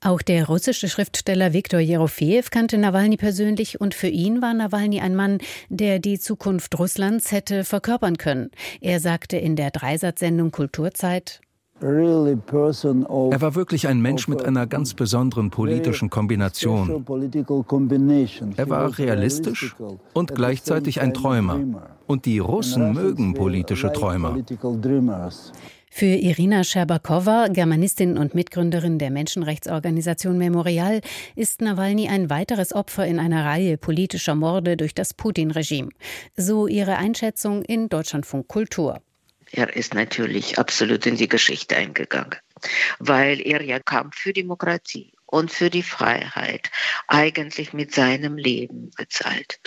Auch 0.00 0.22
der 0.22 0.46
russische 0.46 0.88
Schriftsteller 0.88 1.52
Viktor 1.52 1.80
Jerofejew 1.80 2.44
kannte 2.50 2.78
Nawalny 2.78 3.16
persönlich 3.16 3.80
und 3.80 3.94
für 3.94 4.08
ihn 4.08 4.40
war 4.40 4.54
Nawalny 4.54 5.00
ein 5.00 5.14
Mann, 5.14 5.38
der 5.68 5.98
die 5.98 6.18
Zukunft 6.18 6.78
Russlands 6.78 7.32
hätte 7.32 7.64
verkörpern 7.64 8.16
können. 8.16 8.50
Er 8.80 9.00
sagte 9.00 9.36
in 9.36 9.56
der 9.56 9.70
Dreisatzsendung 9.70 10.50
Kulturzeit, 10.50 11.40
er 11.80 13.40
war 13.40 13.54
wirklich 13.54 13.86
ein 13.86 14.00
Mensch 14.00 14.26
mit 14.26 14.44
einer 14.44 14.66
ganz 14.66 14.94
besonderen 14.94 15.50
politischen 15.50 16.10
Kombination. 16.10 17.04
Er 18.56 18.68
war 18.68 18.98
realistisch 18.98 19.76
und 20.12 20.34
gleichzeitig 20.34 21.00
ein 21.00 21.14
Träumer. 21.14 21.60
Und 22.06 22.24
die 22.24 22.40
Russen 22.40 22.94
mögen 22.94 23.34
politische 23.34 23.92
Träumer. 23.92 24.36
Für 25.90 26.06
Irina 26.06 26.64
Scherbakowa, 26.64 27.48
Germanistin 27.48 28.18
und 28.18 28.34
Mitgründerin 28.34 28.98
der 28.98 29.10
Menschenrechtsorganisation 29.10 30.38
Memorial, 30.38 31.00
ist 31.34 31.60
Nawalny 31.60 32.08
ein 32.08 32.30
weiteres 32.30 32.72
Opfer 32.72 33.06
in 33.06 33.18
einer 33.18 33.44
Reihe 33.44 33.78
politischer 33.78 34.34
Morde 34.34 34.76
durch 34.76 34.94
das 34.94 35.14
Putin-Regime. 35.14 35.90
So 36.36 36.66
ihre 36.66 36.96
Einschätzung 36.96 37.62
in 37.62 37.88
Deutschlandfunk 37.88 38.48
Kultur. 38.48 39.02
Er 39.50 39.74
ist 39.74 39.94
natürlich 39.94 40.58
absolut 40.58 41.06
in 41.06 41.16
die 41.16 41.28
Geschichte 41.28 41.76
eingegangen, 41.76 42.36
weil 42.98 43.40
er 43.40 43.62
ja 43.62 43.80
kam 43.80 44.12
für 44.12 44.32
Demokratie 44.32 45.12
und 45.24 45.50
für 45.50 45.70
die 45.70 45.82
Freiheit 45.82 46.70
eigentlich 47.06 47.72
mit 47.72 47.94
seinem 47.94 48.36
Leben 48.36 48.90
bezahlt. 48.96 49.58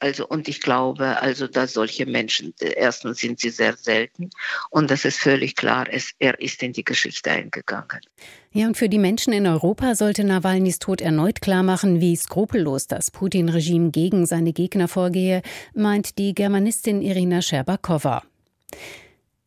Also, 0.00 0.26
und 0.26 0.48
ich 0.48 0.60
glaube, 0.60 1.20
also, 1.20 1.46
dass 1.46 1.74
solche 1.74 2.06
Menschen, 2.06 2.54
erstens 2.58 3.18
sind 3.18 3.38
sie 3.38 3.50
sehr 3.50 3.76
selten 3.76 4.30
und 4.70 4.90
das 4.90 5.04
ist 5.04 5.18
völlig 5.18 5.56
klar, 5.56 5.86
es, 5.90 6.12
er 6.18 6.40
ist 6.40 6.62
in 6.62 6.72
die 6.72 6.84
Geschichte 6.84 7.30
eingegangen. 7.30 8.00
Ja, 8.52 8.66
und 8.66 8.76
für 8.76 8.88
die 8.88 8.98
Menschen 8.98 9.32
in 9.32 9.46
Europa 9.46 9.94
sollte 9.94 10.24
Nawalnys 10.24 10.78
Tod 10.78 11.00
erneut 11.00 11.40
klarmachen, 11.42 12.00
wie 12.00 12.16
skrupellos 12.16 12.86
das 12.86 13.10
Putin-Regime 13.10 13.90
gegen 13.90 14.26
seine 14.26 14.52
Gegner 14.52 14.88
vorgehe, 14.88 15.42
meint 15.74 16.18
die 16.18 16.34
Germanistin 16.34 17.02
Irina 17.02 17.42
Scherbakowa. 17.42 18.22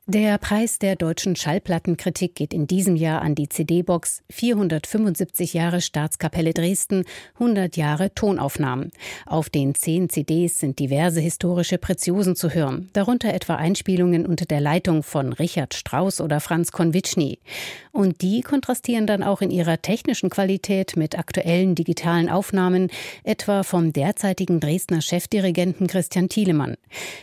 Der 0.06 0.38
Preis 0.38 0.80
der 0.80 0.98
deutschen 0.98 1.38
Schallplattenkritik 1.38 2.36
geht 2.36 2.54
in 2.54 2.68
diesem 2.68 2.98
Jahr 2.98 3.22
an 3.22 3.36
die 3.36 3.48
CD-Box 3.48 4.22
475 4.30 5.54
Jahre 5.54 5.80
Staatskapelle 5.80 6.54
Dresden, 6.54 7.06
100 7.36 7.78
Jahre 7.78 8.14
Tonaufnahmen. 8.14 8.92
Auf 9.26 9.50
den 9.50 9.76
zehn 9.76 10.10
CDs 10.10 10.60
sind 10.60 10.80
diverse 10.80 11.22
historische 11.22 11.78
Preziosen 11.78 12.36
zu 12.36 12.50
hören, 12.50 12.90
darunter 12.92 13.34
etwa 13.34 13.56
Einspielungen 13.56 14.26
unter 14.26 14.44
der 14.44 14.60
Leitung 14.60 15.04
von 15.04 15.32
Richard 15.32 15.74
Strauss 15.74 16.20
oder 16.20 16.42
Franz 16.42 16.74
Konwitschny. 16.74 17.40
Und 17.94 18.22
die 18.22 18.42
kontrastieren 18.42 19.08
dann 19.08 19.24
auch 19.24 19.40
in 19.40 19.52
ihrer 19.52 19.82
technischen 19.82 20.30
Qualität 20.30 20.98
mit 20.98 21.18
aktuellen 21.18 21.76
digitalen 21.76 22.28
Aufnahmen, 22.28 22.90
etwa 23.24 23.64
vom 23.64 23.94
derzeitigen 23.94 24.60
Dresdner 24.60 25.02
Chefdirigenten 25.02 25.88
Christian 25.88 26.28
Thielemann. 26.28 26.76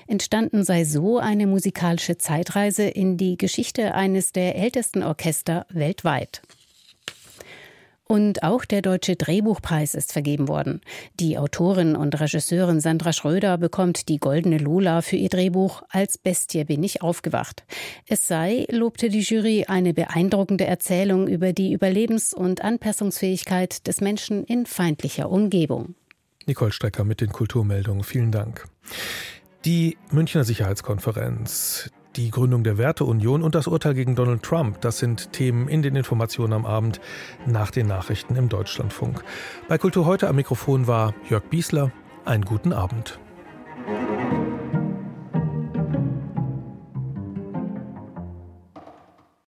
Entstanden 0.06 0.64
sei 0.64 0.84
so 0.84 1.18
eine 1.18 1.46
musikalische 1.46 2.16
Zeitreise 2.16 2.70
Reise 2.80 2.88
in 2.88 3.16
die 3.16 3.36
Geschichte 3.36 3.94
eines 3.94 4.32
der 4.32 4.56
ältesten 4.56 5.02
Orchester 5.02 5.66
weltweit. 5.70 6.42
Und 8.04 8.42
auch 8.42 8.64
der 8.64 8.82
Deutsche 8.82 9.14
Drehbuchpreis 9.14 9.94
ist 9.94 10.12
vergeben 10.12 10.48
worden. 10.48 10.80
Die 11.20 11.38
Autorin 11.38 11.94
und 11.94 12.20
Regisseurin 12.20 12.80
Sandra 12.80 13.12
Schröder 13.12 13.56
bekommt 13.56 14.08
die 14.08 14.18
Goldene 14.18 14.58
Lola 14.58 15.00
für 15.00 15.14
ihr 15.14 15.28
Drehbuch 15.28 15.82
Als 15.90 16.18
Bestie 16.18 16.64
bin 16.64 16.82
ich 16.82 17.02
aufgewacht. 17.02 17.62
Es 18.08 18.26
sei, 18.26 18.66
lobte 18.68 19.10
die 19.10 19.20
Jury, 19.20 19.66
eine 19.68 19.94
beeindruckende 19.94 20.64
Erzählung 20.64 21.28
über 21.28 21.52
die 21.52 21.72
Überlebens- 21.72 22.34
und 22.34 22.64
Anpassungsfähigkeit 22.64 23.86
des 23.86 24.00
Menschen 24.00 24.42
in 24.42 24.66
feindlicher 24.66 25.30
Umgebung. 25.30 25.94
Nicole 26.46 26.72
Strecker 26.72 27.04
mit 27.04 27.20
den 27.20 27.30
Kulturmeldungen. 27.30 28.02
Vielen 28.02 28.32
Dank. 28.32 28.66
Die 29.64 29.98
Münchner 30.10 30.42
Sicherheitskonferenz, 30.42 31.90
die 32.16 32.30
Gründung 32.30 32.64
der 32.64 32.78
Werteunion 32.78 33.42
und 33.42 33.54
das 33.54 33.66
Urteil 33.66 33.94
gegen 33.94 34.14
Donald 34.14 34.42
Trump, 34.42 34.80
das 34.80 34.98
sind 34.98 35.32
Themen 35.32 35.68
in 35.68 35.82
den 35.82 35.96
Informationen 35.96 36.52
am 36.52 36.66
Abend 36.66 37.00
nach 37.46 37.70
den 37.70 37.86
Nachrichten 37.86 38.36
im 38.36 38.48
Deutschlandfunk. 38.48 39.22
Bei 39.68 39.78
Kultur 39.78 40.06
heute 40.06 40.28
am 40.28 40.36
Mikrofon 40.36 40.86
war 40.86 41.14
Jörg 41.28 41.44
Biesler. 41.44 41.92
Einen 42.24 42.44
guten 42.44 42.72
Abend. 42.72 43.18